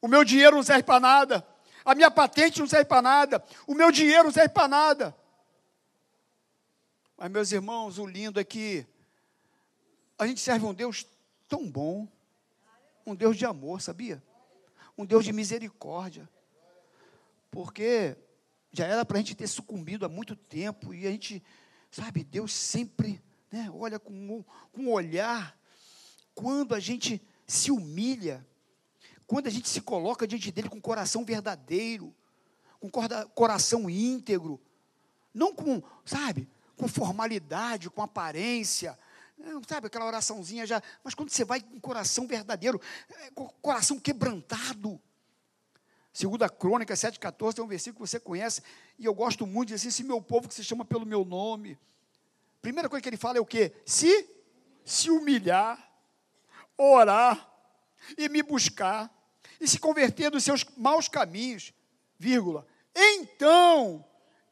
O 0.00 0.09
meu 0.09 0.25
dinheiro 0.25 0.56
não 0.56 0.62
serve 0.62 0.83
para 0.83 0.99
nada. 0.99 1.53
A 1.85 1.95
minha 1.95 2.11
patente 2.11 2.61
não 2.61 2.67
serve 2.67 2.87
para 2.87 3.03
nada. 3.03 3.45
O 3.67 3.75
meu 3.75 3.93
dinheiro 3.93 4.25
não 4.25 4.33
serve 4.33 4.49
para 4.49 4.69
nada. 4.69 5.17
Mas, 7.17 7.31
meus 7.31 7.53
irmãos, 7.53 7.99
o 7.99 8.07
lindo 8.07 8.41
é 8.41 8.45
que 8.45 8.87
a 10.19 10.26
gente 10.26 10.41
serve 10.41 10.64
um 10.64 10.75
Deus 10.75 11.07
tão 11.49 11.71
bom, 11.71 12.09
um 13.07 13.14
Deus 13.14 13.37
de 13.37 13.45
amor, 13.45 13.83
sabia? 13.83 14.23
Um 14.97 15.05
Deus 15.05 15.25
de 15.25 15.33
misericórdia. 15.33 16.29
Porque 17.50 18.17
já 18.73 18.87
era 18.87 19.05
para 19.05 19.19
a 19.19 19.21
gente 19.21 19.35
ter 19.35 19.47
sucumbido 19.47 20.05
há 20.05 20.09
muito 20.09 20.35
tempo 20.35 20.93
e 20.93 21.07
a 21.07 21.11
gente, 21.11 21.43
sabe, 21.91 22.25
Deus 22.25 22.53
sempre 22.53 23.23
né, 23.50 23.71
olha 23.73 23.99
com, 23.99 24.45
com 24.73 24.83
um 24.83 24.91
olhar. 24.91 25.57
Quando 26.35 26.75
a 26.75 26.81
gente 26.81 27.23
se 27.47 27.71
humilha, 27.71 28.45
quando 29.26 29.47
a 29.47 29.50
gente 29.50 29.69
se 29.69 29.81
coloca 29.81 30.26
diante 30.26 30.50
dele 30.50 30.69
com 30.69 30.81
coração 30.81 31.25
verdadeiro, 31.25 32.14
com 32.81 32.90
coração 33.35 33.88
íntegro, 33.88 34.61
não 35.33 35.54
com, 35.54 35.83
sabe, 36.04 36.49
com 36.76 36.87
formalidade, 36.87 37.88
com 37.88 38.02
aparência, 38.02 38.99
sabe, 39.66 39.87
aquela 39.87 40.07
oraçãozinha 40.07 40.66
já, 40.66 40.83
mas 41.02 41.14
quando 41.14 41.31
você 41.31 41.45
vai 41.45 41.61
com 41.61 41.81
coração 41.81 42.26
verdadeiro, 42.26 42.81
é, 43.09 43.31
com 43.31 43.49
coração 43.61 43.99
quebrantado. 43.99 45.00
Segunda 46.12 46.49
Crônica 46.49 46.95
7,14 46.95 47.54
tem 47.54 47.64
um 47.64 47.69
versículo 47.69 48.04
que 48.04 48.11
você 48.11 48.21
conhece, 48.21 48.62
e 48.99 49.04
eu 49.04 49.14
gosto 49.14 49.47
muito 49.47 49.69
dizer 49.69 49.88
assim, 49.88 49.90
se 49.90 50.04
meu 50.04 50.23
povo 50.23 50.49
que 50.49 50.54
se 50.54 50.62
chama 50.62 50.85
pelo 50.85 51.04
meu 51.04 51.25
nome. 51.25 51.78
Primeira 52.62 52.88
coisa 52.88 53.02
que 53.02 53.09
ele 53.09 53.16
fala 53.16 53.38
é 53.38 53.40
o 53.40 53.47
quê? 53.47 53.73
Se 53.85 54.31
se 54.85 55.11
humilhar, 55.11 55.90
orar 56.76 57.53
e 58.16 58.28
me 58.28 58.42
buscar 58.42 59.12
e 59.61 59.66
se 59.66 59.78
converter 59.78 60.30
dos 60.30 60.44
seus 60.44 60.64
maus 60.76 61.08
caminhos, 61.08 61.73
vírgula, 62.18 62.66
então 62.94 64.04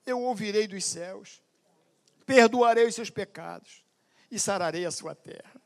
eu 0.04 0.21
ouvirei 0.21 0.66
dos 0.66 0.85
céus, 0.85 1.42
perdoarei 2.26 2.87
os 2.87 2.94
seus 2.94 3.11
pecados 3.11 3.85
e 4.30 4.38
sararei 4.38 4.85
a 4.85 4.90
sua 4.90 5.14
terra. 5.14 5.61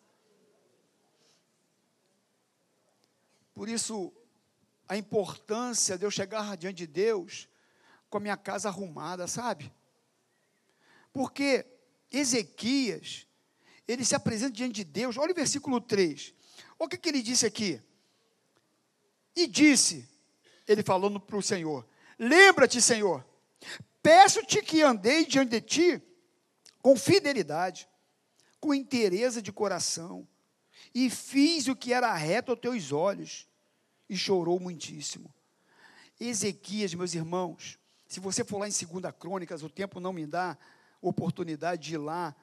Por 3.54 3.68
isso, 3.68 4.12
a 4.88 4.96
importância 4.96 5.96
de 5.96 6.04
eu 6.04 6.10
chegar 6.10 6.56
diante 6.56 6.76
de 6.76 6.86
Deus 6.86 7.48
com 8.10 8.18
a 8.18 8.20
minha 8.20 8.36
casa 8.36 8.68
arrumada, 8.68 9.26
sabe? 9.26 9.72
Porque 11.12 11.64
Ezequias, 12.12 13.26
ele 13.88 14.04
se 14.04 14.14
apresenta 14.14 14.52
diante 14.52 14.74
de 14.74 14.84
Deus, 14.84 15.16
olha 15.16 15.32
o 15.32 15.34
versículo 15.34 15.80
3. 15.80 16.34
Olha 16.78 16.86
o 16.86 16.88
que, 16.88 16.98
que 16.98 17.08
ele 17.08 17.22
disse 17.22 17.46
aqui. 17.46 17.80
E 19.34 19.46
disse, 19.46 20.08
ele 20.66 20.82
falando 20.82 21.20
para 21.20 21.36
o 21.36 21.42
Senhor: 21.42 21.86
Lembra-te, 22.18 22.80
Senhor, 22.80 23.24
peço-te 24.02 24.62
que 24.62 24.82
andei 24.82 25.26
diante 25.26 25.50
de 25.50 25.60
ti 25.60 26.02
com 26.80 26.96
fidelidade 26.96 27.88
com 28.66 28.74
inteireza 28.74 29.40
de 29.40 29.52
coração, 29.52 30.26
e 30.94 31.08
fiz 31.10 31.68
o 31.68 31.76
que 31.76 31.92
era 31.92 32.12
reto 32.14 32.50
aos 32.50 32.60
teus 32.60 32.90
olhos, 32.90 33.46
e 34.08 34.16
chorou 34.16 34.58
muitíssimo. 34.58 35.32
Ezequias, 36.18 36.94
meus 36.94 37.14
irmãos, 37.14 37.78
se 38.08 38.18
você 38.18 38.44
for 38.44 38.58
lá 38.58 38.68
em 38.68 38.72
2 38.72 39.14
Crônicas, 39.18 39.62
o 39.62 39.68
tempo 39.68 40.00
não 40.00 40.12
me 40.12 40.26
dá 40.26 40.56
oportunidade 41.00 41.82
de 41.82 41.94
ir 41.94 41.98
lá, 41.98 42.34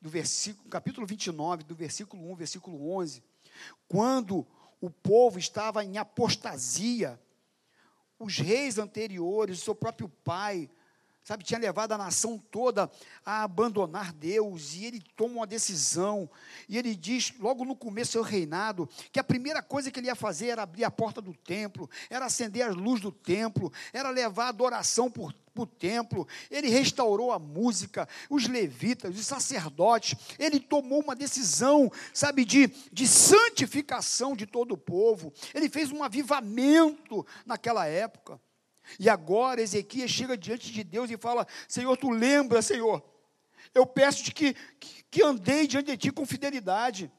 do 0.00 0.08
versículo, 0.08 0.68
capítulo 0.70 1.06
29, 1.06 1.62
do 1.62 1.74
versículo 1.74 2.32
1, 2.32 2.34
versículo 2.34 2.90
11, 2.96 3.22
quando 3.88 4.46
o 4.80 4.88
povo 4.88 5.38
estava 5.38 5.84
em 5.84 5.98
apostasia, 5.98 7.20
os 8.18 8.38
reis 8.38 8.78
anteriores, 8.78 9.58
o 9.58 9.64
seu 9.64 9.74
próprio 9.74 10.08
pai, 10.08 10.70
sabe, 11.22 11.44
tinha 11.44 11.60
levado 11.60 11.92
a 11.92 11.98
nação 11.98 12.38
toda 12.38 12.90
a 13.24 13.42
abandonar 13.42 14.12
Deus, 14.12 14.74
e 14.74 14.84
ele 14.84 15.02
toma 15.16 15.36
uma 15.36 15.46
decisão, 15.46 16.28
e 16.68 16.76
ele 16.76 16.94
diz, 16.94 17.32
logo 17.38 17.64
no 17.64 17.76
começo 17.76 18.10
do 18.10 18.12
seu 18.12 18.22
reinado, 18.22 18.88
que 19.12 19.20
a 19.20 19.24
primeira 19.24 19.62
coisa 19.62 19.90
que 19.90 20.00
ele 20.00 20.08
ia 20.08 20.14
fazer 20.14 20.48
era 20.48 20.62
abrir 20.62 20.84
a 20.84 20.90
porta 20.90 21.20
do 21.20 21.34
templo, 21.34 21.88
era 22.08 22.26
acender 22.26 22.66
as 22.66 22.74
luzes 22.74 23.02
do 23.02 23.12
templo, 23.12 23.72
era 23.92 24.10
levar 24.10 24.48
adoração 24.48 25.10
por 25.10 25.32
o 25.62 25.66
templo, 25.66 26.26
ele 26.50 26.68
restaurou 26.68 27.32
a 27.32 27.38
música, 27.38 28.08
os 28.28 28.46
levitas, 28.46 29.18
os 29.18 29.26
sacerdotes, 29.26 30.14
ele 30.38 30.60
tomou 30.60 31.00
uma 31.00 31.16
decisão, 31.16 31.90
sabe, 32.12 32.44
de, 32.44 32.68
de 32.92 33.06
santificação 33.06 34.34
de 34.34 34.46
todo 34.46 34.72
o 34.72 34.78
povo, 34.78 35.32
ele 35.54 35.68
fez 35.68 35.90
um 35.90 36.02
avivamento 36.02 37.26
naquela 37.44 37.86
época. 37.86 38.40
E 38.98 39.08
agora 39.08 39.60
Ezequias 39.60 40.10
chega 40.10 40.36
diante 40.36 40.72
de 40.72 40.82
Deus 40.82 41.10
e 41.10 41.16
fala: 41.16 41.46
Senhor, 41.68 41.96
tu 41.96 42.10
lembra, 42.10 42.60
Senhor, 42.60 43.02
eu 43.74 43.86
peço-te 43.86 44.32
que, 44.32 44.54
que, 44.80 45.04
que 45.10 45.22
andei 45.22 45.66
diante 45.66 45.92
de 45.92 45.96
ti 45.96 46.10
com 46.10 46.26
fidelidade, 46.26 47.10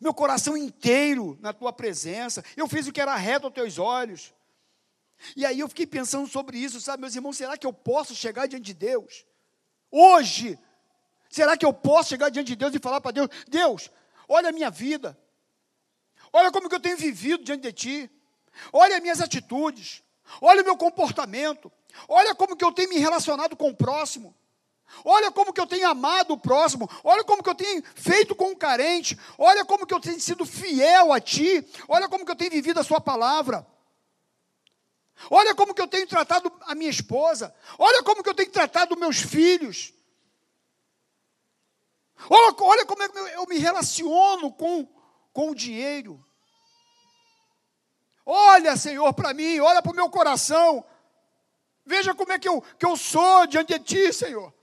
meu 0.00 0.12
coração 0.14 0.56
inteiro 0.56 1.38
na 1.40 1.52
tua 1.52 1.72
presença, 1.72 2.44
eu 2.56 2.68
fiz 2.68 2.86
o 2.86 2.92
que 2.92 3.00
era 3.00 3.16
reto 3.16 3.46
aos 3.46 3.54
teus 3.54 3.78
olhos. 3.78 4.32
E 5.36 5.44
aí 5.44 5.60
eu 5.60 5.68
fiquei 5.68 5.86
pensando 5.86 6.28
sobre 6.28 6.58
isso, 6.58 6.80
sabe, 6.80 7.02
meus 7.02 7.14
irmãos, 7.14 7.36
será 7.36 7.56
que 7.56 7.66
eu 7.66 7.72
posso 7.72 8.14
chegar 8.14 8.46
diante 8.46 8.64
de 8.64 8.74
Deus? 8.74 9.24
Hoje, 9.90 10.58
será 11.28 11.56
que 11.56 11.66
eu 11.66 11.72
posso 11.72 12.10
chegar 12.10 12.30
diante 12.30 12.48
de 12.48 12.56
Deus 12.56 12.74
e 12.74 12.78
falar 12.78 13.00
para 13.00 13.12
Deus: 13.12 13.28
Deus, 13.48 13.90
olha 14.28 14.48
a 14.48 14.52
minha 14.52 14.70
vida, 14.70 15.18
olha 16.32 16.50
como 16.50 16.68
que 16.68 16.74
eu 16.74 16.80
tenho 16.80 16.96
vivido 16.96 17.44
diante 17.44 17.62
de 17.62 17.72
Ti, 17.72 18.10
olha 18.72 18.96
as 18.96 19.02
minhas 19.02 19.20
atitudes, 19.20 20.02
Olha 20.40 20.62
o 20.62 20.64
meu 20.64 20.76
comportamento. 20.76 21.72
Olha 22.06 22.34
como 22.34 22.54
que 22.54 22.64
eu 22.64 22.72
tenho 22.72 22.90
me 22.90 22.98
relacionado 22.98 23.56
com 23.56 23.70
o 23.70 23.74
próximo. 23.74 24.34
Olha 25.04 25.30
como 25.30 25.52
que 25.52 25.60
eu 25.60 25.66
tenho 25.66 25.88
amado 25.88 26.34
o 26.34 26.38
próximo. 26.38 26.88
Olha 27.02 27.24
como 27.24 27.42
que 27.42 27.48
eu 27.48 27.54
tenho 27.54 27.82
feito 27.94 28.34
com 28.34 28.52
o 28.52 28.56
carente. 28.56 29.18
Olha 29.38 29.64
como 29.64 29.86
que 29.86 29.94
eu 29.94 30.00
tenho 30.00 30.20
sido 30.20 30.44
fiel 30.44 31.12
a 31.12 31.20
ti. 31.20 31.66
Olha 31.88 32.08
como 32.08 32.24
que 32.24 32.30
eu 32.30 32.36
tenho 32.36 32.50
vivido 32.50 32.78
a 32.78 32.84
sua 32.84 33.00
palavra. 33.00 33.66
Olha 35.28 35.54
como 35.54 35.74
que 35.74 35.82
eu 35.82 35.88
tenho 35.88 36.06
tratado 36.06 36.52
a 36.62 36.74
minha 36.74 36.90
esposa. 36.90 37.54
Olha 37.78 38.02
como 38.02 38.22
que 38.22 38.28
eu 38.28 38.34
tenho 38.34 38.50
tratado 38.50 38.96
meus 38.96 39.18
filhos. 39.18 39.92
Olha, 42.28 42.54
olha 42.60 42.86
como 42.86 43.02
eu 43.02 43.46
me 43.46 43.58
relaciono 43.58 44.52
com, 44.52 44.86
com 45.32 45.50
o 45.50 45.54
dinheiro. 45.54 46.24
Olha, 48.24 48.76
Senhor, 48.76 49.12
para 49.12 49.34
mim, 49.34 49.58
olha 49.60 49.82
para 49.82 49.92
o 49.92 49.94
meu 49.94 50.08
coração. 50.08 50.84
Veja 51.84 52.14
como 52.14 52.32
é 52.32 52.38
que 52.38 52.48
eu, 52.48 52.62
que 52.78 52.86
eu 52.86 52.96
sou 52.96 53.46
diante 53.46 53.78
de 53.78 53.84
Ti, 53.84 54.12
Senhor. 54.12 54.54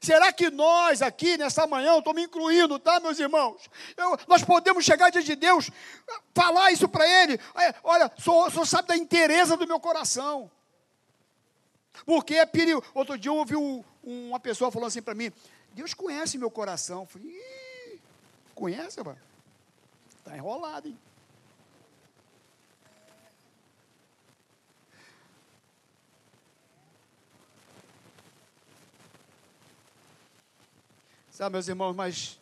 Será 0.00 0.32
que 0.32 0.50
nós 0.50 1.02
aqui 1.02 1.36
nessa 1.36 1.66
manhã, 1.66 1.98
estou 1.98 2.14
me 2.14 2.22
incluindo, 2.22 2.78
tá, 2.78 3.00
meus 3.00 3.18
irmãos? 3.18 3.68
Eu, 3.96 4.18
nós 4.28 4.42
podemos 4.44 4.84
chegar 4.84 5.10
diante 5.10 5.26
de 5.26 5.36
Deus, 5.36 5.70
falar 6.34 6.70
isso 6.72 6.88
para 6.88 7.06
Ele. 7.06 7.40
É, 7.56 7.74
olha, 7.82 8.10
sou, 8.18 8.50
sou 8.50 8.66
sabe 8.66 8.88
da 8.88 8.96
inteireza 8.96 9.56
do 9.56 9.66
meu 9.66 9.80
coração. 9.80 10.50
Porque 12.04 12.34
é 12.34 12.46
perigo. 12.46 12.84
Outro 12.94 13.18
dia 13.18 13.30
eu 13.30 13.36
ouvi 13.36 13.56
um, 13.56 13.82
uma 14.02 14.38
pessoa 14.38 14.70
falando 14.70 14.88
assim 14.88 15.02
para 15.02 15.14
mim: 15.14 15.32
Deus 15.72 15.94
conhece 15.94 16.36
meu 16.36 16.50
coração. 16.50 17.02
Eu 17.02 17.06
falei: 17.06 18.00
conhece, 18.54 19.02
mano? 19.02 19.18
Está 20.18 20.36
enrolado, 20.36 20.88
hein? 20.88 20.98
Sabe, 31.36 31.52
meus 31.52 31.68
irmãos, 31.68 31.94
mas 31.94 32.40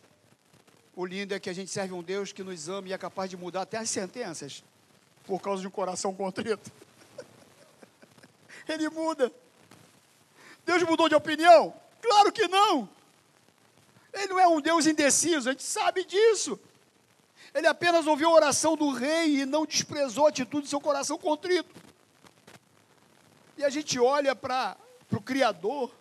o 0.95 1.05
lindo 1.05 1.33
é 1.33 1.39
que 1.39 1.49
a 1.49 1.53
gente 1.53 1.69
serve 1.69 1.93
um 1.93 2.01
Deus 2.01 2.31
que 2.31 2.41
nos 2.41 2.69
ama 2.69 2.87
e 2.87 2.93
é 2.93 2.97
capaz 2.97 3.29
de 3.29 3.35
mudar 3.35 3.63
até 3.63 3.77
as 3.77 3.89
sentenças 3.89 4.63
por 5.27 5.41
causa 5.41 5.59
de 5.59 5.67
um 5.67 5.69
coração 5.69 6.15
contrito. 6.15 6.71
Ele 8.65 8.87
muda. 8.87 9.29
Deus 10.65 10.81
mudou 10.83 11.09
de 11.09 11.15
opinião? 11.15 11.73
Claro 12.01 12.31
que 12.31 12.47
não. 12.47 12.87
Ele 14.13 14.27
não 14.27 14.39
é 14.39 14.47
um 14.47 14.61
Deus 14.61 14.87
indeciso, 14.87 15.49
a 15.49 15.51
gente 15.51 15.63
sabe 15.63 16.05
disso. 16.05 16.57
Ele 17.53 17.67
apenas 17.67 18.07
ouviu 18.07 18.29
a 18.29 18.33
oração 18.33 18.77
do 18.77 18.91
rei 18.91 19.41
e 19.41 19.45
não 19.45 19.65
desprezou 19.65 20.25
a 20.25 20.29
atitude 20.29 20.67
do 20.67 20.69
seu 20.69 20.79
coração 20.79 21.17
contrito. 21.17 21.75
E 23.57 23.65
a 23.65 23.69
gente 23.69 23.99
olha 23.99 24.33
para 24.33 24.77
o 25.11 25.19
Criador, 25.19 25.91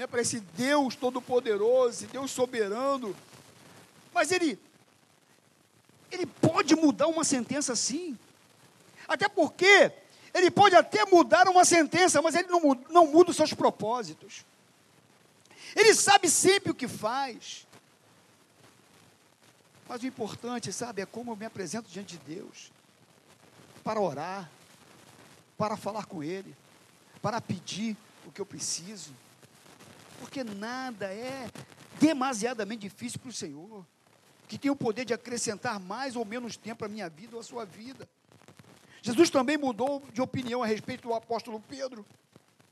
né, 0.00 0.06
para 0.06 0.22
esse 0.22 0.40
Deus 0.40 0.96
todo-poderoso, 0.96 2.06
Deus 2.06 2.30
soberano, 2.30 3.14
mas 4.14 4.32
ele, 4.32 4.58
ele 6.10 6.24
pode 6.24 6.74
mudar 6.74 7.06
uma 7.06 7.22
sentença 7.22 7.76
sim. 7.76 8.18
Até 9.06 9.28
porque 9.28 9.92
ele 10.32 10.50
pode 10.50 10.74
até 10.74 11.04
mudar 11.04 11.46
uma 11.48 11.66
sentença, 11.66 12.22
mas 12.22 12.34
ele 12.34 12.48
não, 12.48 12.62
não 12.88 13.08
muda 13.08 13.30
os 13.30 13.36
seus 13.36 13.52
propósitos. 13.52 14.42
Ele 15.76 15.94
sabe 15.94 16.30
sempre 16.30 16.72
o 16.72 16.74
que 16.74 16.88
faz. 16.88 17.66
Mas 19.86 20.02
o 20.02 20.06
importante, 20.06 20.72
sabe, 20.72 21.02
é 21.02 21.06
como 21.06 21.32
eu 21.32 21.36
me 21.36 21.44
apresento 21.44 21.90
diante 21.90 22.16
de 22.16 22.36
Deus 22.36 22.72
para 23.84 24.00
orar, 24.00 24.50
para 25.58 25.76
falar 25.76 26.06
com 26.06 26.24
Ele, 26.24 26.56
para 27.20 27.38
pedir 27.38 27.94
o 28.26 28.32
que 28.32 28.40
eu 28.40 28.46
preciso. 28.46 29.12
Porque 30.20 30.44
nada 30.44 31.06
é 31.06 31.50
demasiadamente 31.98 32.82
difícil 32.82 33.18
para 33.18 33.30
o 33.30 33.32
Senhor, 33.32 33.86
que 34.46 34.58
tem 34.58 34.70
o 34.70 34.76
poder 34.76 35.06
de 35.06 35.14
acrescentar 35.14 35.80
mais 35.80 36.14
ou 36.14 36.24
menos 36.26 36.58
tempo 36.58 36.84
à 36.84 36.88
minha 36.88 37.08
vida 37.08 37.34
ou 37.34 37.40
à 37.40 37.42
sua 37.42 37.64
vida. 37.64 38.06
Jesus 39.00 39.30
também 39.30 39.56
mudou 39.56 40.02
de 40.12 40.20
opinião 40.20 40.62
a 40.62 40.66
respeito 40.66 41.08
do 41.08 41.14
apóstolo 41.14 41.58
Pedro, 41.66 42.04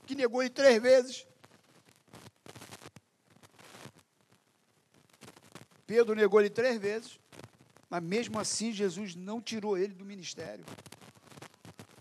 que 0.06 0.14
negou 0.14 0.42
ele 0.42 0.50
três 0.50 0.80
vezes. 0.80 1.26
Pedro 5.86 6.14
negou 6.14 6.38
ele 6.38 6.50
três 6.50 6.78
vezes, 6.78 7.18
mas 7.88 8.02
mesmo 8.02 8.38
assim 8.38 8.72
Jesus 8.72 9.14
não 9.14 9.40
tirou 9.40 9.78
ele 9.78 9.94
do 9.94 10.04
ministério. 10.04 10.66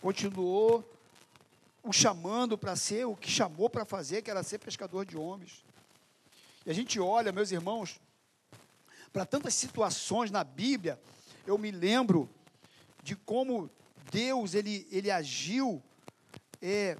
Continuou 0.02 0.84
o 1.88 1.94
chamando 1.94 2.58
para 2.58 2.76
ser 2.76 3.06
o 3.06 3.16
que 3.16 3.30
chamou 3.30 3.70
para 3.70 3.86
fazer, 3.86 4.22
que 4.22 4.30
era 4.30 4.44
ser 4.44 4.60
pescador 4.60 5.06
de 5.06 5.18
homens. 5.18 5.64
E 6.66 6.70
a 6.70 6.74
gente 6.74 7.00
olha, 7.00 7.32
meus 7.32 7.52
irmãos, 7.52 8.00
para 9.14 9.26
tantas 9.26 9.54
situações 9.54 10.30
na 10.30 10.44
Bíblia, 10.44 11.00
eu 11.46 11.58
me 11.58 11.72
lembro 11.72 12.30
de 13.02 13.16
como 13.16 13.70
Deus 14.12 14.54
ele, 14.54 14.88
ele 14.92 15.10
agiu 15.10 15.82
é, 16.62 16.98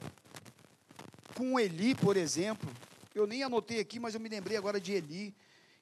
com 1.36 1.60
Eli, 1.60 1.94
por 1.94 2.16
exemplo. 2.16 2.70
Eu 3.14 3.28
nem 3.28 3.44
anotei 3.44 3.80
aqui, 3.80 4.00
mas 4.00 4.14
eu 4.14 4.22
me 4.22 4.30
lembrei 4.30 4.58
agora 4.58 4.80
de 4.80 4.94
Eli, 4.94 5.36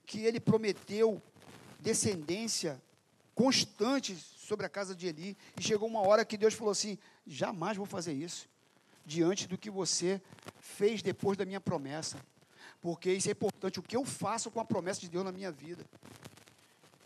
que 0.05 0.21
ele 0.21 0.39
prometeu 0.39 1.21
descendência 1.79 2.81
constante 3.35 4.15
sobre 4.15 4.65
a 4.65 4.69
casa 4.69 4.95
de 4.95 5.07
Eli. 5.07 5.37
E 5.59 5.61
chegou 5.61 5.87
uma 5.87 6.01
hora 6.01 6.25
que 6.25 6.37
Deus 6.37 6.53
falou 6.55 6.71
assim: 6.71 6.97
jamais 7.27 7.77
vou 7.77 7.85
fazer 7.85 8.13
isso, 8.13 8.49
diante 9.05 9.47
do 9.47 9.57
que 9.57 9.69
você 9.69 10.21
fez 10.59 11.01
depois 11.01 11.37
da 11.37 11.45
minha 11.45 11.61
promessa. 11.61 12.17
Porque 12.81 13.11
isso 13.11 13.29
é 13.29 13.31
importante, 13.31 13.79
o 13.79 13.83
que 13.83 13.95
eu 13.95 14.05
faço 14.05 14.51
com 14.51 14.59
a 14.59 14.65
promessa 14.65 15.01
de 15.01 15.09
Deus 15.09 15.23
na 15.23 15.31
minha 15.31 15.51
vida. 15.51 15.85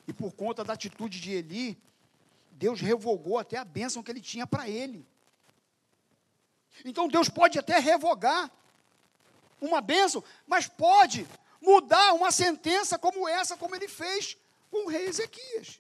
E 0.08 0.14
por 0.14 0.34
conta 0.34 0.64
da 0.64 0.74
atitude 0.74 1.20
de 1.20 1.32
Eli, 1.32 1.78
Deus 2.52 2.82
revogou 2.82 3.38
até 3.38 3.58
a 3.58 3.66
bênção 3.66 4.02
que 4.02 4.12
ele 4.12 4.22
tinha 4.22 4.48
para 4.48 4.68
ele. 4.68 5.06
Então 6.84 7.08
Deus 7.08 7.30
pode 7.30 7.60
até 7.60 7.80
revogar 7.80 8.50
uma 9.62 9.82
bênção, 9.82 10.24
mas 10.48 10.68
pode 10.68 11.28
mudar 11.62 12.14
uma 12.14 12.32
sentença 12.32 12.98
como 12.98 13.28
essa, 13.28 13.58
como 13.58 13.76
ele 13.76 13.88
fez 13.88 14.38
com 14.72 14.86
o 14.86 14.90
rei 14.90 15.06
Ezequias. 15.06 15.80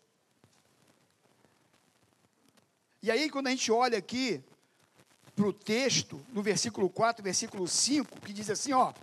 E 3.01 3.09
aí, 3.09 3.29
quando 3.29 3.47
a 3.47 3.51
gente 3.51 3.71
olha 3.71 3.97
aqui 3.97 4.43
para 5.39 5.47
o 5.47 5.53
texto, 5.53 6.19
no 6.33 6.43
versículo 6.43 6.89
4, 6.89 7.23
versículo 7.23 7.65
5, 7.65 8.19
que 8.19 8.33
diz 8.33 8.49
assim: 8.49 8.73
ó, 8.73 8.93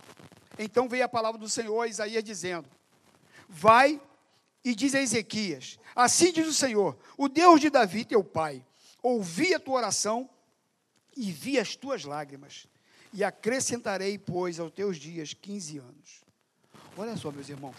então 0.59 0.87
veio 0.87 1.03
a 1.03 1.09
palavra 1.09 1.39
do 1.39 1.49
Senhor 1.49 1.81
a 1.81 1.87
Isaías 1.87 2.23
dizendo: 2.23 2.69
Vai 3.49 3.99
e 4.63 4.75
diz 4.75 4.93
a 4.93 5.01
Ezequias: 5.01 5.79
Assim 5.95 6.31
diz 6.31 6.45
o 6.45 6.53
Senhor, 6.53 6.95
o 7.17 7.27
Deus 7.27 7.59
de 7.59 7.71
Davi, 7.71 8.05
teu 8.05 8.23
pai, 8.23 8.63
ouvi 9.01 9.55
a 9.55 9.59
tua 9.59 9.77
oração 9.77 10.29
e 11.15 11.31
vi 11.31 11.57
as 11.57 11.75
tuas 11.75 12.03
lágrimas, 12.03 12.67
e 13.11 13.23
acrescentarei, 13.23 14.19
pois, 14.19 14.59
aos 14.59 14.71
teus 14.71 14.97
dias 14.97 15.33
15 15.33 15.79
anos. 15.79 16.21
Olha 16.95 17.17
só, 17.17 17.31
meus 17.31 17.49
irmãos. 17.49 17.77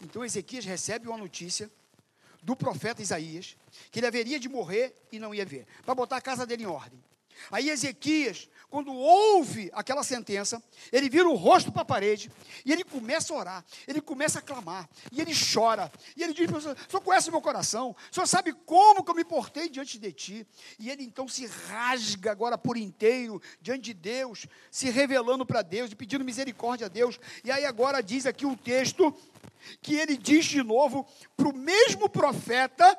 Então 0.00 0.24
Ezequias 0.24 0.64
recebe 0.64 1.08
uma 1.08 1.18
notícia 1.18 1.70
do 2.42 2.56
profeta 2.56 3.02
Isaías, 3.02 3.54
que 3.90 3.98
ele 3.98 4.06
haveria 4.06 4.40
de 4.40 4.48
morrer 4.48 4.94
e 5.12 5.18
não 5.18 5.34
ia 5.34 5.44
ver, 5.44 5.66
para 5.84 5.94
botar 5.94 6.16
a 6.16 6.22
casa 6.22 6.46
dele 6.46 6.62
em 6.62 6.66
ordem. 6.66 7.04
Aí 7.50 7.70
Ezequias 7.70 8.48
quando 8.68 8.92
ouve 8.92 9.70
aquela 9.72 10.02
sentença, 10.02 10.62
ele 10.92 11.08
vira 11.08 11.28
o 11.28 11.34
rosto 11.34 11.70
para 11.70 11.82
a 11.82 11.84
parede 11.84 12.30
e 12.64 12.72
ele 12.72 12.82
começa 12.82 13.32
a 13.32 13.36
orar, 13.36 13.64
ele 13.86 14.00
começa 14.00 14.40
a 14.40 14.42
clamar, 14.42 14.88
e 15.12 15.20
ele 15.20 15.32
chora, 15.32 15.90
e 16.16 16.22
ele 16.22 16.32
diz: 16.32 16.50
o 16.50 16.60
senhor 16.60 17.00
conhece 17.02 17.30
meu 17.30 17.40
coração, 17.40 17.94
o 18.10 18.14
senhor 18.14 18.26
sabe 18.26 18.52
como 18.52 19.04
que 19.04 19.10
eu 19.10 19.14
me 19.14 19.24
portei 19.24 19.68
diante 19.68 19.98
de 19.98 20.12
ti. 20.12 20.46
E 20.78 20.90
ele 20.90 21.04
então 21.04 21.28
se 21.28 21.46
rasga 21.46 22.32
agora 22.32 22.58
por 22.58 22.76
inteiro 22.76 23.40
diante 23.60 23.82
de 23.82 23.94
Deus, 23.94 24.46
se 24.70 24.90
revelando 24.90 25.46
para 25.46 25.62
Deus 25.62 25.92
e 25.92 25.96
pedindo 25.96 26.24
misericórdia 26.24 26.86
a 26.86 26.90
Deus. 26.90 27.18
E 27.44 27.50
aí 27.50 27.64
agora 27.64 28.02
diz 28.02 28.26
aqui 28.26 28.44
o 28.44 28.56
texto 28.56 29.14
que 29.80 29.94
ele 29.94 30.16
diz 30.16 30.44
de 30.44 30.62
novo 30.62 31.06
para 31.36 31.48
o 31.48 31.56
mesmo 31.56 32.08
profeta 32.08 32.98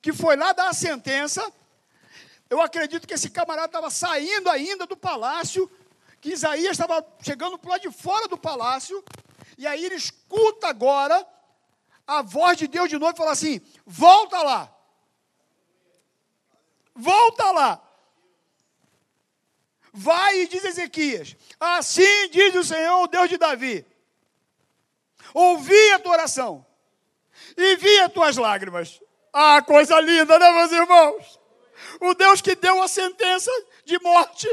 que 0.00 0.12
foi 0.12 0.34
lá 0.34 0.52
dar 0.52 0.70
a 0.70 0.74
sentença 0.74 1.52
eu 2.50 2.60
acredito 2.60 3.06
que 3.06 3.14
esse 3.14 3.30
camarada 3.30 3.66
estava 3.66 3.90
saindo 3.90 4.50
ainda 4.50 4.86
do 4.86 4.96
palácio, 4.96 5.70
que 6.20 6.32
Isaías 6.32 6.72
estava 6.72 7.04
chegando 7.22 7.58
para 7.58 7.72
lado 7.72 7.82
de 7.82 7.90
fora 7.90 8.28
do 8.28 8.38
palácio, 8.38 9.02
e 9.58 9.66
aí 9.66 9.84
ele 9.84 9.94
escuta 9.94 10.68
agora 10.68 11.26
a 12.06 12.22
voz 12.22 12.58
de 12.58 12.66
Deus 12.66 12.88
de 12.88 12.98
novo 12.98 13.12
e 13.12 13.16
fala 13.16 13.32
assim: 13.32 13.60
volta 13.86 14.42
lá. 14.42 14.74
Volta 16.94 17.50
lá. 17.50 17.82
Vai 19.92 20.40
e 20.40 20.48
diz 20.48 20.64
Ezequias: 20.64 21.36
Assim 21.58 22.28
diz 22.30 22.54
o 22.54 22.64
Senhor, 22.64 23.02
o 23.02 23.08
Deus 23.08 23.28
de 23.28 23.36
Davi: 23.36 23.86
Ouvi 25.32 25.92
a 25.92 25.98
tua 25.98 26.12
oração 26.12 26.66
e 27.56 27.76
vi 27.76 28.00
as 28.00 28.12
tuas 28.12 28.36
lágrimas. 28.36 29.00
Ah, 29.32 29.62
coisa 29.62 30.00
linda, 30.00 30.38
né, 30.38 30.50
meus 30.52 30.72
irmãos? 30.72 31.40
O 32.00 32.14
Deus 32.14 32.40
que 32.40 32.54
deu 32.54 32.82
a 32.82 32.88
sentença 32.88 33.50
de 33.84 33.98
morte, 34.00 34.48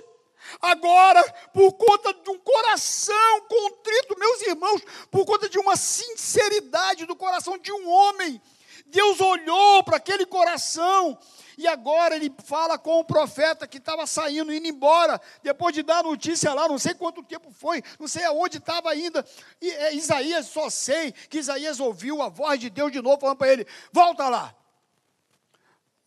agora, 0.62 1.24
por 1.54 1.74
conta 1.74 2.14
de 2.14 2.30
um 2.30 2.40
coração 2.40 3.42
contrito, 3.48 4.18
meus 4.18 4.42
irmãos, 4.42 4.82
por 5.10 5.26
conta 5.26 5.50
de 5.50 5.60
uma 5.60 5.76
sinceridade 5.76 7.06
do 7.06 7.16
coração 7.16 7.58
de 7.58 7.72
um 7.72 7.90
homem, 7.90 8.42
Deus 8.88 9.22
olhou 9.22 9.84
para 9.84 9.98
aquele 9.98 10.26
coração 10.26 11.18
e 11.58 11.68
agora 11.68 12.16
ele 12.16 12.34
fala 12.44 12.78
com 12.78 13.00
o 13.00 13.06
profeta 13.06 13.68
que 13.68 13.78
estava 13.78 14.06
saindo, 14.08 14.54
indo 14.54 14.68
embora, 14.68 15.20
depois 15.44 15.74
de 15.74 15.84
dar 15.84 16.00
a 16.00 16.04
notícia 16.04 16.54
lá, 16.54 16.68
não 16.68 16.80
sei 16.80 16.94
quanto 16.94 17.24
tempo 17.24 17.52
foi, 17.52 17.84
não 18.00 18.08
sei 18.08 18.24
aonde 18.26 18.58
estava 18.58 18.90
ainda. 18.90 19.26
E, 19.62 19.70
é, 19.70 19.94
Isaías, 19.94 20.48
só 20.48 20.70
sei 20.70 21.12
que 21.12 21.38
Isaías 21.38 21.80
ouviu 21.80 22.22
a 22.22 22.30
voz 22.30 22.60
de 22.60 22.70
Deus 22.70 22.92
de 22.92 23.02
novo 23.02 23.20
falando 23.20 23.38
para 23.38 23.52
ele: 23.52 23.68
volta 23.92 24.28
lá. 24.28 24.56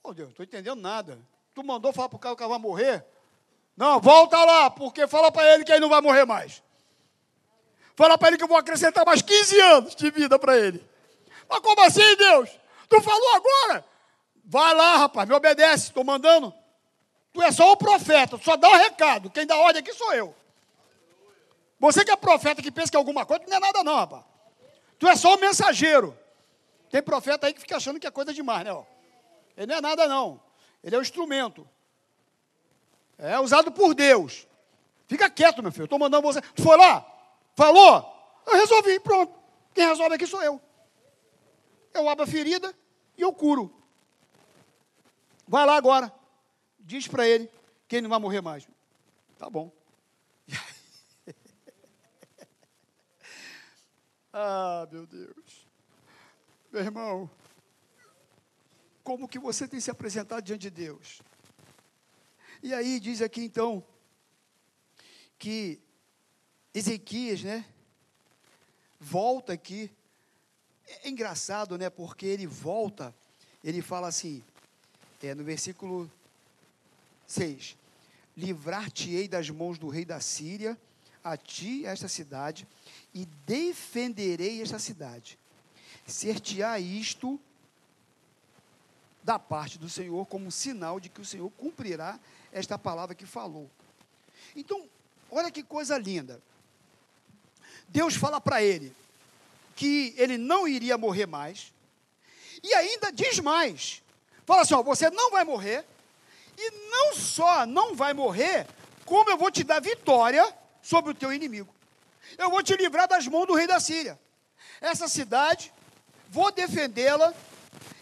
Oh 0.04 0.12
Deus, 0.12 0.28
não 0.28 0.32
estou 0.32 0.44
entendendo 0.44 0.80
nada. 0.80 1.18
Tu 1.54 1.64
mandou 1.64 1.90
falar 1.90 2.10
para 2.10 2.16
o 2.16 2.18
cara 2.18 2.36
que 2.36 2.46
vai 2.46 2.58
morrer? 2.58 3.02
Não, 3.74 3.98
volta 3.98 4.36
lá, 4.44 4.70
porque 4.70 5.06
fala 5.06 5.32
para 5.32 5.54
ele 5.54 5.64
que 5.64 5.72
ele 5.72 5.80
não 5.80 5.88
vai 5.88 6.02
morrer 6.02 6.26
mais. 6.26 6.62
Fala 7.96 8.18
para 8.18 8.28
ele 8.28 8.36
que 8.36 8.44
eu 8.44 8.48
vou 8.48 8.58
acrescentar 8.58 9.06
mais 9.06 9.22
15 9.22 9.60
anos 9.60 9.94
de 9.96 10.10
vida 10.10 10.38
para 10.38 10.58
ele. 10.58 10.86
Mas 11.48 11.60
como 11.60 11.80
assim, 11.80 12.16
Deus? 12.16 12.50
Tu 12.88 13.00
falou 13.00 13.34
agora? 13.34 13.84
Vai 14.44 14.74
lá, 14.74 14.98
rapaz, 14.98 15.26
me 15.26 15.34
obedece, 15.34 15.86
estou 15.86 16.04
mandando. 16.04 16.52
Tu 17.32 17.40
é 17.42 17.50
só 17.50 17.72
o 17.72 17.76
profeta, 17.76 18.38
só 18.42 18.56
dá 18.56 18.68
o 18.68 18.76
recado. 18.76 19.30
Quem 19.30 19.46
dá 19.46 19.56
ordem 19.56 19.80
aqui 19.80 19.92
sou 19.94 20.12
eu. 20.12 20.34
Você 21.80 22.04
que 22.04 22.10
é 22.10 22.16
profeta 22.16 22.62
que 22.62 22.70
pensa 22.70 22.90
que 22.90 22.96
é 22.96 22.98
alguma 22.98 23.24
coisa, 23.24 23.42
não 23.48 23.56
é 23.56 23.60
nada 23.60 23.82
não, 23.82 23.96
rapaz. 23.96 24.24
Tu 24.98 25.08
é 25.08 25.16
só 25.16 25.34
o 25.34 25.40
mensageiro. 25.40 26.16
Tem 26.90 27.02
profeta 27.02 27.46
aí 27.46 27.54
que 27.54 27.60
fica 27.60 27.76
achando 27.76 27.98
que 27.98 28.06
é 28.06 28.10
coisa 28.10 28.32
demais, 28.32 28.64
né? 28.64 28.72
Ó. 28.72 28.84
Ele 29.56 29.66
não 29.66 29.76
é 29.76 29.80
nada, 29.80 30.06
não. 30.06 30.40
Ele 30.82 30.96
é 30.96 30.98
um 30.98 31.02
instrumento. 31.02 31.68
É 33.16 33.38
usado 33.38 33.70
por 33.70 33.94
Deus. 33.94 34.46
Fica 35.06 35.30
quieto, 35.30 35.62
meu 35.62 35.72
filho. 35.72 35.84
Estou 35.84 35.98
mandando 35.98 36.22
você. 36.22 36.40
Tu 36.40 36.62
foi 36.62 36.76
lá? 36.76 37.06
Falou? 37.54 38.12
Eu 38.46 38.54
resolvi, 38.54 38.98
pronto. 39.00 39.32
Quem 39.72 39.86
resolve 39.86 40.14
aqui 40.14 40.26
sou 40.26 40.42
eu. 40.42 40.60
Eu 41.92 42.08
abro 42.08 42.24
a 42.24 42.26
ferida 42.26 42.74
e 43.16 43.22
eu 43.22 43.32
curo. 43.32 43.72
Vai 45.46 45.64
lá 45.64 45.76
agora. 45.76 46.12
Diz 46.78 47.06
para 47.06 47.26
ele 47.26 47.48
que 47.88 47.96
ele 47.96 48.02
não 48.02 48.10
vai 48.10 48.18
morrer 48.18 48.40
mais. 48.40 48.68
Tá 49.38 49.48
bom. 49.48 49.72
ah, 54.32 54.88
meu 54.90 55.06
Deus. 55.06 55.66
Meu 56.72 56.82
irmão, 56.82 57.30
como 59.04 59.28
que 59.28 59.38
você 59.38 59.68
tem 59.68 59.78
se 59.78 59.90
apresentado 59.90 60.42
diante 60.42 60.62
de 60.62 60.70
Deus? 60.70 61.20
E 62.62 62.72
aí 62.72 62.98
diz 62.98 63.20
aqui 63.20 63.42
então 63.42 63.84
que 65.38 65.78
Ezequias, 66.72 67.42
né, 67.42 67.66
volta 68.98 69.52
aqui. 69.52 69.90
É 71.04 71.08
engraçado, 71.08 71.76
né, 71.76 71.90
porque 71.90 72.24
ele 72.24 72.46
volta, 72.46 73.14
ele 73.62 73.82
fala 73.82 74.08
assim, 74.08 74.42
é, 75.22 75.34
no 75.34 75.44
versículo 75.44 76.10
6: 77.26 77.76
Livrar-te-ei 78.34 79.28
das 79.28 79.50
mãos 79.50 79.78
do 79.78 79.88
rei 79.88 80.06
da 80.06 80.18
Síria, 80.18 80.80
a 81.22 81.36
ti 81.36 81.84
esta 81.84 82.08
cidade, 82.08 82.66
e 83.12 83.26
defenderei 83.46 84.62
esta 84.62 84.78
cidade. 84.78 85.38
Ser-te-á 86.06 86.78
isto 86.80 87.38
da 89.24 89.38
parte 89.38 89.78
do 89.78 89.88
Senhor 89.88 90.26
como 90.26 90.52
sinal 90.52 91.00
de 91.00 91.08
que 91.08 91.20
o 91.20 91.24
Senhor 91.24 91.50
cumprirá 91.52 92.20
esta 92.52 92.78
palavra 92.78 93.14
que 93.14 93.24
falou. 93.24 93.70
Então, 94.54 94.86
olha 95.30 95.50
que 95.50 95.62
coisa 95.62 95.96
linda. 95.96 96.40
Deus 97.88 98.14
fala 98.14 98.38
para 98.38 98.62
ele 98.62 98.94
que 99.74 100.14
ele 100.18 100.36
não 100.36 100.68
iria 100.68 100.98
morrer 100.98 101.26
mais, 101.26 101.72
e 102.62 102.72
ainda 102.74 103.10
diz 103.10 103.40
mais: 103.40 104.02
fala 104.44 104.60
assim, 104.62 104.74
ó, 104.74 104.82
você 104.82 105.08
não 105.10 105.30
vai 105.30 105.42
morrer, 105.42 105.84
e 106.56 106.70
não 106.90 107.14
só 107.14 107.64
não 107.64 107.94
vai 107.94 108.12
morrer, 108.12 108.66
como 109.06 109.30
eu 109.30 109.38
vou 109.38 109.50
te 109.50 109.64
dar 109.64 109.80
vitória 109.80 110.46
sobre 110.82 111.12
o 111.12 111.14
teu 111.14 111.32
inimigo. 111.32 111.74
Eu 112.36 112.50
vou 112.50 112.62
te 112.62 112.76
livrar 112.76 113.08
das 113.08 113.26
mãos 113.26 113.46
do 113.46 113.54
rei 113.54 113.66
da 113.66 113.80
Síria. 113.80 114.20
Essa 114.80 115.08
cidade, 115.08 115.72
vou 116.28 116.52
defendê-la, 116.52 117.34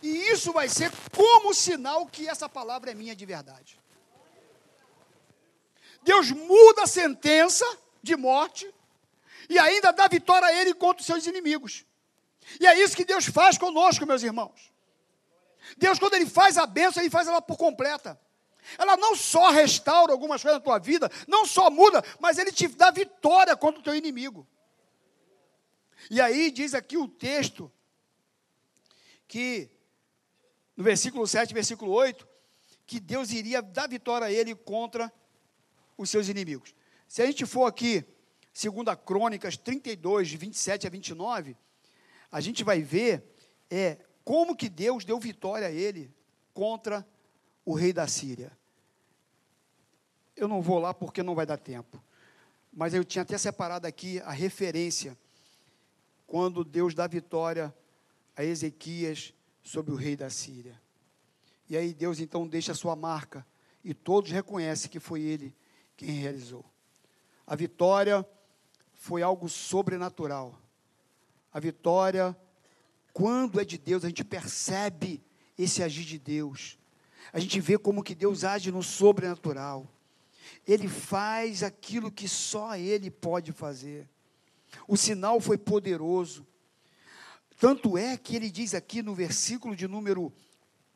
e 0.02 0.30
isso 0.30 0.52
vai 0.52 0.68
ser 0.68 0.90
como 1.14 1.54
sinal 1.54 2.06
que 2.06 2.28
essa 2.28 2.48
palavra 2.48 2.90
é 2.90 2.94
minha 2.94 3.14
de 3.14 3.24
verdade. 3.24 3.80
Deus 6.02 6.30
muda 6.32 6.82
a 6.82 6.86
sentença 6.86 7.64
de 8.02 8.16
morte 8.16 8.72
e 9.48 9.58
ainda 9.58 9.92
dá 9.92 10.08
vitória 10.08 10.48
a 10.48 10.52
ele 10.52 10.74
contra 10.74 11.00
os 11.00 11.06
seus 11.06 11.26
inimigos. 11.26 11.86
E 12.60 12.66
é 12.66 12.78
isso 12.80 12.96
que 12.96 13.04
Deus 13.04 13.26
faz 13.26 13.56
conosco, 13.56 14.04
meus 14.04 14.22
irmãos. 14.22 14.72
Deus, 15.76 15.98
quando 15.98 16.14
Ele 16.14 16.26
faz 16.26 16.58
a 16.58 16.66
bênção, 16.66 17.02
Ele 17.02 17.10
faz 17.10 17.28
ela 17.28 17.40
por 17.40 17.56
completa. 17.56 18.20
Ela 18.78 18.96
não 18.96 19.14
só 19.14 19.50
restaura 19.50 20.12
algumas 20.12 20.42
coisas 20.42 20.58
na 20.58 20.64
tua 20.64 20.78
vida, 20.78 21.10
não 21.26 21.44
só 21.44 21.70
muda, 21.70 22.02
mas 22.20 22.38
Ele 22.38 22.52
te 22.52 22.68
dá 22.68 22.90
vitória 22.90 23.56
contra 23.56 23.80
o 23.80 23.82
teu 23.82 23.94
inimigo. 23.94 24.46
E 26.10 26.20
aí 26.20 26.50
diz 26.50 26.74
aqui 26.74 26.96
o 26.96 27.08
texto, 27.08 27.70
que 29.28 29.70
no 30.76 30.84
versículo 30.84 31.26
7, 31.26 31.52
versículo 31.52 31.92
8, 31.92 32.26
que 32.86 32.98
Deus 33.00 33.30
iria 33.30 33.62
dar 33.62 33.88
vitória 33.88 34.26
a 34.26 34.32
ele 34.32 34.54
contra 34.54 35.12
os 35.96 36.10
seus 36.10 36.28
inimigos. 36.28 36.74
Se 37.06 37.22
a 37.22 37.26
gente 37.26 37.44
for 37.46 37.66
aqui, 37.66 38.04
segunda 38.52 38.96
Crônicas 38.96 39.56
32, 39.56 40.28
de 40.28 40.36
27 40.36 40.86
a 40.86 40.90
29, 40.90 41.56
a 42.30 42.40
gente 42.40 42.64
vai 42.64 42.80
ver 42.80 43.24
é, 43.70 43.98
como 44.24 44.56
que 44.56 44.68
Deus 44.68 45.04
deu 45.04 45.18
vitória 45.18 45.68
a 45.68 45.70
ele 45.70 46.10
contra 46.54 47.06
o 47.64 47.74
rei 47.74 47.92
da 47.92 48.06
Síria. 48.06 48.56
Eu 50.34 50.48
não 50.48 50.62
vou 50.62 50.78
lá 50.78 50.94
porque 50.94 51.22
não 51.22 51.34
vai 51.34 51.46
dar 51.46 51.58
tempo. 51.58 52.02
Mas 52.72 52.94
eu 52.94 53.04
tinha 53.04 53.22
até 53.22 53.36
separado 53.36 53.86
aqui 53.86 54.20
a 54.20 54.32
referência 54.32 55.16
quando 56.26 56.64
Deus 56.64 56.94
dá 56.94 57.06
vitória 57.06 57.74
a 58.34 58.42
Ezequias 58.42 59.34
sobre 59.62 59.92
o 59.92 59.96
rei 59.96 60.16
da 60.16 60.28
Síria. 60.28 60.80
E 61.68 61.76
aí 61.76 61.94
Deus 61.94 62.20
então 62.20 62.46
deixa 62.46 62.72
a 62.72 62.74
sua 62.74 62.96
marca 62.96 63.46
e 63.84 63.94
todos 63.94 64.30
reconhecem 64.30 64.90
que 64.90 65.00
foi 65.00 65.22
ele 65.22 65.54
quem 65.96 66.10
realizou. 66.10 66.64
A 67.46 67.54
vitória 67.54 68.26
foi 68.94 69.22
algo 69.22 69.48
sobrenatural. 69.48 70.58
A 71.52 71.60
vitória, 71.60 72.36
quando 73.12 73.60
é 73.60 73.64
de 73.64 73.76
Deus, 73.76 74.04
a 74.04 74.08
gente 74.08 74.24
percebe 74.24 75.22
esse 75.58 75.82
agir 75.82 76.04
de 76.04 76.18
Deus. 76.18 76.78
A 77.32 77.38
gente 77.38 77.60
vê 77.60 77.78
como 77.78 78.02
que 78.02 78.14
Deus 78.14 78.44
age 78.44 78.70
no 78.70 78.82
sobrenatural. 78.82 79.88
Ele 80.66 80.88
faz 80.88 81.62
aquilo 81.62 82.10
que 82.10 82.28
só 82.28 82.76
Ele 82.76 83.10
pode 83.10 83.52
fazer. 83.52 84.08
O 84.86 84.96
sinal 84.96 85.40
foi 85.40 85.58
poderoso. 85.58 86.46
Tanto 87.62 87.96
é 87.96 88.16
que 88.16 88.34
ele 88.34 88.50
diz 88.50 88.74
aqui 88.74 89.02
no 89.02 89.14
versículo 89.14 89.76
de 89.76 89.86
número 89.86 90.32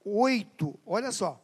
8, 0.04 0.76
olha 0.84 1.12
só. 1.12 1.40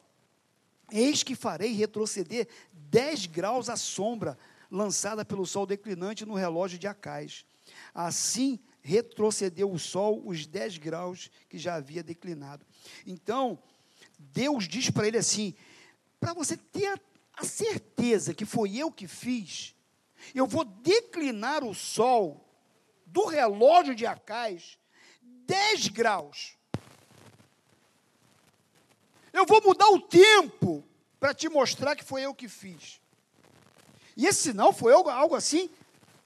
Eis 0.90 1.22
que 1.22 1.36
farei 1.36 1.70
retroceder 1.74 2.48
10 2.72 3.26
graus 3.26 3.68
a 3.68 3.76
sombra 3.76 4.36
lançada 4.68 5.24
pelo 5.24 5.46
sol 5.46 5.64
declinante 5.64 6.26
no 6.26 6.34
relógio 6.34 6.76
de 6.76 6.88
Acais. 6.88 7.46
Assim 7.94 8.58
retrocedeu 8.80 9.70
o 9.70 9.78
sol 9.78 10.20
os 10.26 10.44
10 10.44 10.78
graus 10.78 11.30
que 11.48 11.56
já 11.56 11.76
havia 11.76 12.02
declinado. 12.02 12.66
Então, 13.06 13.56
Deus 14.18 14.66
diz 14.66 14.90
para 14.90 15.06
ele 15.06 15.18
assim: 15.18 15.54
para 16.18 16.34
você 16.34 16.56
ter 16.56 17.00
a, 17.32 17.44
certeza 17.44 18.34
que 18.34 18.44
foi 18.44 18.76
eu 18.76 18.90
que 18.90 19.06
fiz, 19.06 19.72
eu 20.34 20.48
vou 20.48 20.64
declinar 20.64 21.62
o 21.62 21.72
sol 21.72 22.44
do 23.06 23.26
relógio 23.26 23.94
de 23.94 24.04
Acais 24.04 24.81
10 25.52 25.88
graus. 25.88 26.56
Eu 29.34 29.44
vou 29.44 29.62
mudar 29.62 29.86
o 29.90 30.00
tempo 30.00 30.82
para 31.20 31.34
te 31.34 31.46
mostrar 31.46 31.94
que 31.94 32.02
foi 32.02 32.22
eu 32.22 32.34
que 32.34 32.48
fiz. 32.48 33.02
E 34.16 34.26
esse 34.26 34.44
sinal 34.44 34.72
foi 34.72 34.94
algo, 34.94 35.10
algo 35.10 35.34
assim 35.34 35.68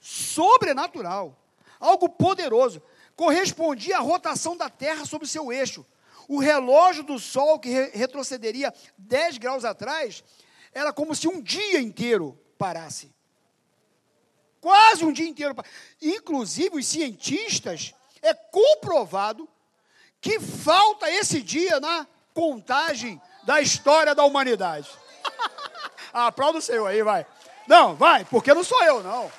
sobrenatural, 0.01 1.37
algo 1.81 2.09
poderoso. 2.09 2.81
Correspondia 3.17 3.97
à 3.97 4.01
rotação 4.01 4.57
da 4.57 4.71
Terra 4.71 5.05
sobre 5.05 5.27
seu 5.27 5.53
eixo. 5.53 5.85
O 6.29 6.39
relógio 6.39 7.03
do 7.03 7.19
Sol, 7.19 7.59
que 7.59 7.69
re 7.69 7.91
retrocederia 7.95 8.73
10 8.97 9.39
graus 9.39 9.65
atrás, 9.65 10.23
era 10.73 10.93
como 10.93 11.17
se 11.17 11.27
um 11.27 11.43
dia 11.43 11.81
inteiro 11.81 12.39
parasse. 12.57 13.13
Quase 14.61 15.05
um 15.05 15.13
dia 15.13 15.29
inteiro. 15.29 15.57
Inclusive, 16.01 16.77
os 16.77 16.87
cientistas 16.87 17.93
é 18.23 18.35
comprovado 18.35 19.49
que 20.21 20.41
falta 20.41 21.11
esse 21.11 21.43
dia 21.43 21.79
na 21.81 22.07
contagem 22.35 23.21
da 23.45 23.61
história 23.61 24.15
da 24.15 24.25
humanidade. 24.25 24.89
aplauda 26.13 26.59
o 26.59 26.63
Senhor 26.63 26.87
aí, 26.87 27.03
vai. 27.03 27.27
Não, 27.67 27.95
vai, 27.95 28.25
porque 28.25 28.55
não 28.55 28.65
sou 28.65 28.83
eu, 28.85 29.03
não. 29.03 29.31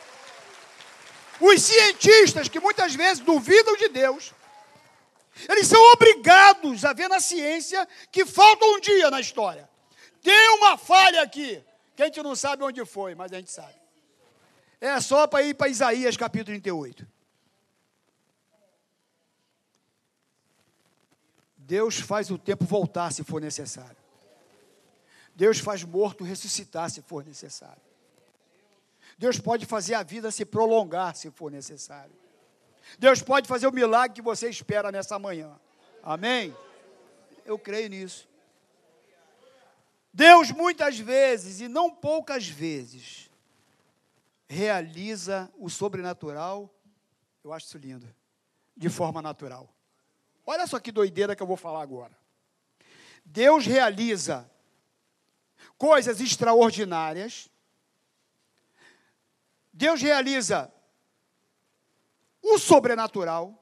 Os 1.40 1.62
cientistas 1.62 2.48
que 2.48 2.60
muitas 2.60 2.96
vezes 2.96 3.20
duvidam 3.24 3.76
de 3.76 3.90
Deus, 3.90 4.34
eles 5.48 5.68
são 5.68 5.82
obrigados 5.94 6.84
a 6.84 6.94
ver 6.94 7.08
na 7.08 7.20
ciência 7.20 7.88
que 8.12 8.26
falta 8.26 8.66
um 8.66 8.80
dia 8.80 9.12
na 9.12 9.20
história. 9.20 9.70
Tem 10.22 10.50
uma 10.58 10.78
falha 10.78 11.22
aqui, 11.22 11.64
que 11.96 12.02
a 12.02 12.06
gente 12.06 12.22
não 12.24 12.36
sabe 12.36 12.64
onde 12.64 12.84
foi, 12.86 13.14
mas 13.14 13.32
a 13.32 13.38
gente 13.38 13.52
sabe. 13.52 13.76
É 14.82 15.00
só 15.00 15.28
para 15.28 15.44
ir 15.44 15.54
para 15.54 15.70
Isaías 15.70 16.18
capítulo 16.18 16.46
38. 16.46 17.08
Deus 21.68 22.00
faz 22.00 22.32
o 22.32 22.38
tempo 22.38 22.64
voltar 22.64 23.12
se 23.12 23.26
for 23.26 23.42
necessário. 23.42 23.98
Deus 25.36 25.60
faz 25.60 25.84
morto 25.84 26.24
ressuscitar 26.24 26.90
se 26.90 27.02
for 27.02 27.26
necessário. 27.26 27.82
Deus 29.18 29.38
pode 29.38 29.66
fazer 29.66 29.94
a 29.94 30.02
vida 30.02 30.32
se 30.32 30.46
prolongar 30.46 31.14
se 31.14 31.30
for 31.30 31.52
necessário. 31.52 32.16
Deus 32.98 33.22
pode 33.22 33.50
fazer 33.50 33.68
o 33.68 33.74
milagre 33.74 34.16
que 34.16 34.22
você 34.22 34.50
espera 34.50 34.94
nessa 34.94 35.20
manhã. 35.20 35.60
Amém? 36.02 36.56
Eu 37.44 37.60
creio 37.60 37.90
nisso. 37.90 38.30
Deus 40.14 40.52
muitas 40.52 40.98
vezes, 40.98 41.60
e 41.60 41.68
não 41.68 41.94
poucas 41.94 42.48
vezes, 42.48 43.30
realiza 44.48 45.52
o 45.60 45.70
sobrenatural, 45.70 46.74
eu 47.44 47.52
acho 47.52 47.66
isso 47.66 47.78
lindo, 47.78 48.08
de 48.76 48.88
forma 48.88 49.22
natural. 49.22 49.70
Olha 50.50 50.66
só 50.66 50.80
que 50.80 50.94
doideira 50.94 51.36
que 51.36 51.44
eu 51.44 51.48
vou 51.48 51.58
falar 51.58 51.82
agora. 51.82 52.18
Deus 53.26 53.66
realiza 53.66 54.50
coisas 55.78 56.22
extraordinárias. 56.22 57.50
Deus 59.74 60.02
realiza 60.02 60.74
o 62.42 62.58
sobrenatural, 62.58 63.62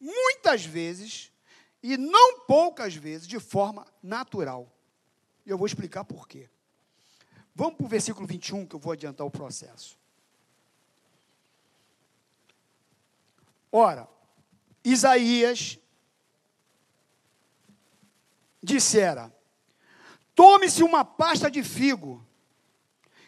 muitas 0.00 0.64
vezes, 0.64 1.30
e 1.82 1.98
não 1.98 2.40
poucas 2.40 2.94
vezes, 2.94 3.28
de 3.28 3.38
forma 3.38 3.86
natural. 4.02 4.72
E 5.44 5.50
eu 5.50 5.58
vou 5.58 5.66
explicar 5.66 6.04
por 6.04 6.26
quê. 6.26 6.48
Vamos 7.54 7.76
para 7.76 7.84
o 7.84 7.88
versículo 7.88 8.26
21, 8.26 8.66
que 8.66 8.74
eu 8.74 8.80
vou 8.80 8.94
adiantar 8.94 9.26
o 9.26 9.30
processo. 9.30 9.98
Ora, 13.70 14.08
Isaías 14.86 15.80
dissera: 18.62 19.34
Tome-se 20.32 20.84
uma 20.84 21.04
pasta 21.04 21.50
de 21.50 21.64
figo 21.64 22.24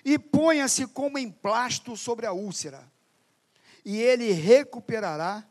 e 0.05 0.16
ponha-se 0.16 0.87
como 0.87 1.18
emplasto 1.18 1.97
sobre 1.97 2.27
a 2.27 2.33
úlcera, 2.33 2.88
e 3.85 4.01
ele 4.01 4.31
recuperará 4.31 5.44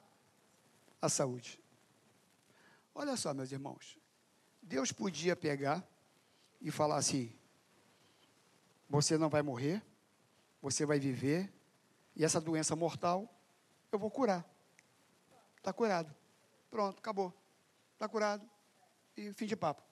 a 1.01 1.09
saúde. 1.09 1.59
Olha 2.95 3.17
só, 3.17 3.33
meus 3.33 3.51
irmãos, 3.51 3.99
Deus 4.61 4.93
podia 4.93 5.35
pegar 5.35 5.85
e 6.61 6.71
falar 6.71 6.95
assim: 6.95 7.35
você 8.89 9.17
não 9.17 9.27
vai 9.27 9.41
morrer, 9.41 9.83
você 10.61 10.85
vai 10.85 11.01
viver, 11.01 11.53
e 12.15 12.23
essa 12.23 12.39
doença 12.39 12.77
mortal 12.77 13.29
eu 13.91 13.99
vou 13.99 14.09
curar. 14.09 14.56
Está 15.67 15.73
curado. 15.73 16.15
Pronto, 16.71 16.97
acabou. 16.97 17.33
Está 17.91 18.07
curado. 18.07 18.49
E 19.17 19.33
fim 19.33 19.45
de 19.45 19.53
papo. 19.53 19.83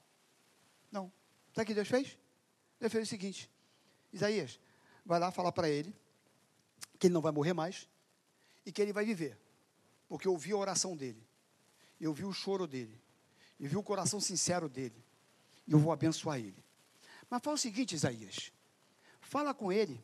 Não. 0.89 1.11
Sabe 1.53 1.63
o 1.63 1.65
que 1.65 1.73
Deus 1.73 1.89
fez? 1.89 2.17
Deus 2.79 2.93
fez 2.93 3.05
o 3.05 3.09
seguinte: 3.09 3.51
Isaías, 4.13 4.57
vai 5.05 5.19
lá 5.19 5.31
falar 5.31 5.51
para 5.51 5.67
ele 5.67 5.93
que 6.97 7.07
ele 7.07 7.13
não 7.13 7.19
vai 7.19 7.33
morrer 7.33 7.51
mais 7.51 7.89
e 8.65 8.71
que 8.71 8.81
ele 8.81 8.93
vai 8.93 9.03
viver. 9.03 9.38
Porque 10.07 10.29
eu 10.29 10.38
vi 10.38 10.53
a 10.53 10.55
oração 10.55 10.95
dele, 10.95 11.21
eu 11.99 12.13
vi 12.13 12.23
o 12.23 12.31
choro 12.31 12.65
dele, 12.65 12.97
eu 13.59 13.67
vi 13.67 13.75
o 13.75 13.83
coração 13.83 14.21
sincero 14.21 14.69
dele, 14.69 15.03
e 15.67 15.73
eu 15.73 15.79
vou 15.79 15.91
abençoar 15.91 16.39
ele. 16.39 16.63
Mas 17.29 17.41
fala 17.43 17.55
o 17.55 17.59
seguinte, 17.59 17.95
Isaías, 17.95 18.49
fala 19.19 19.53
com 19.53 19.73
ele. 19.73 20.01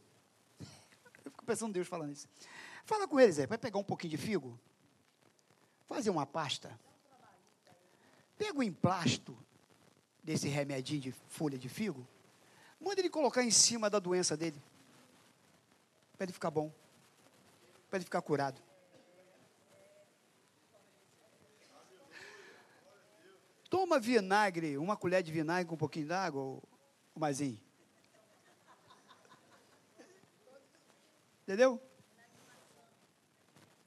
Eu 1.24 1.32
fico 1.32 1.46
pensando 1.46 1.72
Deus 1.72 1.88
falando 1.88 2.12
isso. 2.12 2.28
Fala 2.84 3.08
com 3.08 3.20
ele, 3.20 3.32
Zé, 3.32 3.48
vai 3.48 3.58
pegar 3.58 3.78
um 3.78 3.84
pouquinho 3.84 4.10
de 4.10 4.18
figo, 4.18 4.60
fazer 5.94 6.10
uma 6.10 6.26
pasta. 6.26 6.80
Pega 8.38 8.58
o 8.58 8.64
emplasto 8.64 9.38
desse 10.24 10.48
remedinho 10.48 11.02
de 11.02 11.12
folha 11.12 11.58
de 11.58 11.68
figo, 11.68 12.08
manda 12.80 13.02
ele 13.02 13.10
colocar 13.10 13.44
em 13.44 13.52
cima 13.52 13.90
da 13.90 14.00
doença 14.00 14.38
dele, 14.38 14.62
para 16.16 16.26
ele 16.26 16.32
ficar 16.32 16.50
bom, 16.50 16.72
para 17.90 17.98
ele 17.98 18.06
ficar 18.06 18.22
curado. 18.22 18.62
Toma 23.70 24.00
vinagre, 24.00 24.78
uma 24.78 24.96
colher 24.96 25.22
de 25.22 25.32
vinagre 25.32 25.68
com 25.68 25.76
um 25.76 25.78
pouquinho 25.78 26.08
d'água, 26.08 26.42
o 26.42 27.20
Mazinho. 27.20 27.60
Entendeu? 31.44 31.82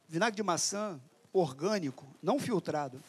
Vinagre 0.06 0.36
de 0.36 0.42
maçã, 0.42 1.00
orgânico, 1.34 2.06
não 2.22 2.38
filtrado. 2.38 3.02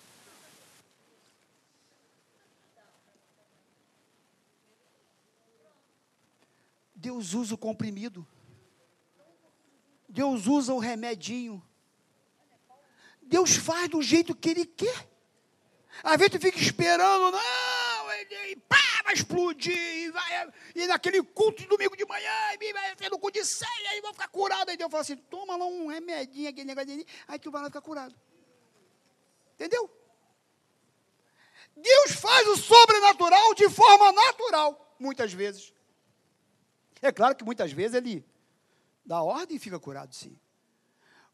Deus 6.95 7.33
usa 7.35 7.53
o 7.53 7.57
comprimido. 7.57 8.27
Deus 10.09 10.47
usa 10.47 10.73
o 10.73 10.79
remedinho. 10.79 11.63
Deus 13.21 13.55
faz 13.55 13.89
do 13.89 14.01
jeito 14.01 14.35
que 14.35 14.49
Ele 14.49 14.65
quer. 14.65 15.07
Às 16.03 16.17
vezes 16.17 16.41
fica 16.41 16.59
esperando, 16.59 17.31
não, 17.31 18.11
ele 18.11 18.55
pá, 18.67 18.84
vai 19.05 19.13
explodir, 19.13 19.77
e, 19.77 20.09
vai, 20.09 20.51
e 20.73 20.87
naquele 20.87 21.21
culto 21.21 21.61
de 21.61 21.67
domingo 21.67 21.95
de 21.95 22.05
manhã, 22.05 22.31
e 22.59 22.73
vai 22.73 22.95
ser 22.97 23.11
no 23.11 23.19
culto 23.19 23.39
de 23.39 23.45
ceia, 23.45 23.91
aí 23.91 24.01
vou 24.01 24.11
ficar 24.11 24.27
curado. 24.27 24.69
Aí 24.69 24.75
Deus 24.75 24.89
fala 24.89 25.01
assim: 25.01 25.15
toma 25.15 25.55
lá 25.55 25.65
um 25.65 25.87
remedinho, 25.87 26.49
aquele 26.49 26.65
negócio 26.65 27.05
aí 27.27 27.39
tu 27.39 27.51
vai 27.51 27.61
lá 27.61 27.67
ficar 27.67 27.81
curado. 27.81 28.15
Entendeu? 29.53 29.89
Deus 31.77 32.11
faz 32.13 32.47
o 32.47 32.57
sobrenatural 32.57 33.53
de 33.53 33.69
forma 33.69 34.11
natural, 34.11 34.95
muitas 34.99 35.31
vezes. 35.31 35.71
É 37.01 37.11
claro 37.11 37.35
que 37.35 37.43
muitas 37.43 37.71
vezes 37.71 37.93
ele 37.93 38.25
dá 39.05 39.21
ordem 39.21 39.57
e 39.57 39.59
fica 39.59 39.79
curado, 39.79 40.15
sim. 40.15 40.37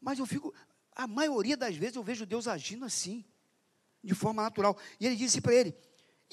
Mas 0.00 0.18
eu 0.18 0.26
fico, 0.26 0.52
a 0.94 1.06
maioria 1.06 1.56
das 1.56 1.74
vezes 1.74 1.96
eu 1.96 2.02
vejo 2.02 2.26
Deus 2.26 2.46
agindo 2.46 2.84
assim, 2.84 3.24
de 4.04 4.14
forma 4.14 4.42
natural. 4.42 4.76
E 5.00 5.06
ele 5.06 5.16
disse 5.16 5.40
para 5.40 5.54
ele, 5.54 5.74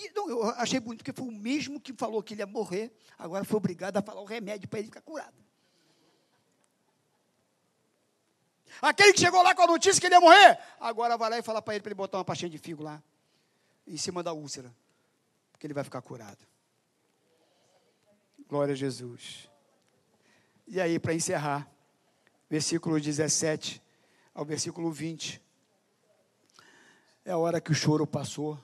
e, 0.05 0.11
não, 0.13 0.29
eu 0.29 0.43
achei 0.51 0.79
bonito 0.79 1.03
que 1.03 1.11
foi 1.11 1.27
o 1.27 1.31
mesmo 1.31 1.79
que 1.79 1.93
falou 1.93 2.23
que 2.23 2.33
ele 2.33 2.41
ia 2.41 2.47
morrer, 2.47 2.91
agora 3.17 3.43
foi 3.43 3.57
obrigado 3.57 3.97
a 3.97 4.01
falar 4.01 4.21
o 4.21 4.25
remédio 4.25 4.67
para 4.69 4.79
ele 4.79 4.87
ficar 4.87 5.01
curado. 5.01 5.35
Aquele 8.81 9.13
que 9.13 9.19
chegou 9.19 9.41
lá 9.41 9.53
com 9.53 9.63
a 9.63 9.67
notícia 9.67 9.99
que 9.99 10.07
ele 10.07 10.15
ia 10.15 10.21
morrer, 10.21 10.59
agora 10.79 11.17
vai 11.17 11.29
lá 11.29 11.37
e 11.39 11.43
fala 11.43 11.61
para 11.61 11.75
ele 11.75 11.81
para 11.81 11.89
ele 11.89 11.95
botar 11.95 12.17
uma 12.17 12.25
pastinha 12.25 12.49
de 12.49 12.57
figo 12.57 12.83
lá, 12.83 13.01
em 13.85 13.97
cima 13.97 14.23
da 14.23 14.31
úlcera, 14.31 14.73
porque 15.51 15.67
ele 15.67 15.73
vai 15.73 15.83
ficar 15.83 16.01
curado. 16.01 16.47
Glória 18.47 18.73
a 18.73 18.77
Jesus. 18.77 19.49
E 20.67 20.79
aí, 20.79 20.97
para 20.99 21.13
encerrar, 21.13 21.69
versículo 22.49 22.99
17 22.99 23.81
ao 24.33 24.45
versículo 24.45 24.91
20. 24.91 25.41
É 27.25 27.31
a 27.31 27.37
hora 27.37 27.59
que 27.59 27.71
o 27.71 27.75
choro 27.75 28.07
passou 28.07 28.59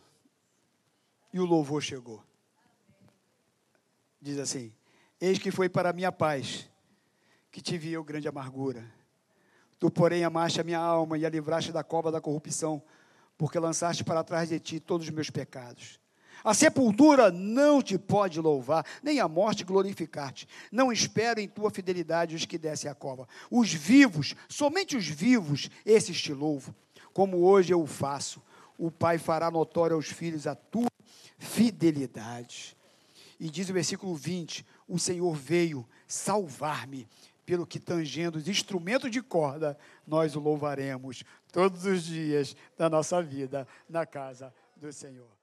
e 1.35 1.39
o 1.39 1.45
louvor 1.45 1.83
chegou. 1.83 2.23
Diz 4.19 4.39
assim: 4.39 4.73
Eis 5.21 5.37
que 5.37 5.51
foi 5.51 5.69
para 5.69 5.91
a 5.91 5.93
minha 5.93 6.11
paz 6.11 6.67
que 7.51 7.61
tive 7.61 7.91
eu 7.91 8.03
grande 8.03 8.27
amargura 8.27 8.83
Tu, 9.79 9.91
porém, 9.91 10.23
amaste 10.23 10.61
a 10.61 10.63
minha 10.63 10.79
alma 10.79 11.17
e 11.17 11.25
a 11.25 11.29
livraste 11.29 11.71
da 11.71 11.83
cova 11.83 12.11
da 12.11 12.21
corrupção, 12.21 12.81
porque 13.37 13.59
lançaste 13.59 14.03
para 14.03 14.23
trás 14.23 14.49
de 14.49 14.59
ti 14.59 14.79
todos 14.79 15.07
os 15.07 15.13
meus 15.13 15.29
pecados. 15.29 15.99
A 16.43 16.53
sepultura 16.53 17.31
não 17.31 17.81
te 17.81 17.97
pode 17.97 18.39
louvar, 18.39 18.85
nem 19.03 19.19
a 19.19 19.27
morte 19.27 19.63
glorificar-te. 19.63 20.47
Não 20.71 20.91
espero 20.91 21.39
em 21.39 21.47
tua 21.47 21.69
fidelidade 21.69 22.35
os 22.35 22.45
que 22.45 22.57
descem 22.57 22.89
a 22.89 22.95
cova. 22.95 23.27
Os 23.51 23.73
vivos, 23.73 24.35
somente 24.47 24.95
os 24.95 25.07
vivos, 25.07 25.69
esses 25.85 26.21
te 26.21 26.33
louvo, 26.33 26.73
como 27.13 27.43
hoje 27.43 27.73
eu 27.73 27.81
o 27.81 27.87
faço. 27.87 28.41
O 28.77 28.89
Pai 28.89 29.17
fará 29.17 29.51
notório 29.51 29.95
aos 29.95 30.07
filhos 30.07 30.47
a 30.47 30.55
tua 30.55 30.87
fidelidade. 31.45 32.75
E 33.39 33.49
diz 33.49 33.69
o 33.69 33.73
versículo 33.73 34.15
20: 34.15 34.65
O 34.87 34.99
Senhor 34.99 35.33
veio 35.35 35.87
salvar-me 36.07 37.07
pelo 37.45 37.65
que 37.65 37.79
tangendo 37.79 38.37
os 38.37 38.47
instrumentos 38.47 39.11
de 39.11 39.21
corda, 39.21 39.77
nós 40.05 40.35
o 40.35 40.39
louvaremos 40.39 41.23
todos 41.51 41.85
os 41.85 42.03
dias 42.03 42.55
da 42.77 42.89
nossa 42.89 43.21
vida 43.21 43.67
na 43.87 44.05
casa 44.05 44.53
do 44.75 44.91
Senhor. 44.91 45.34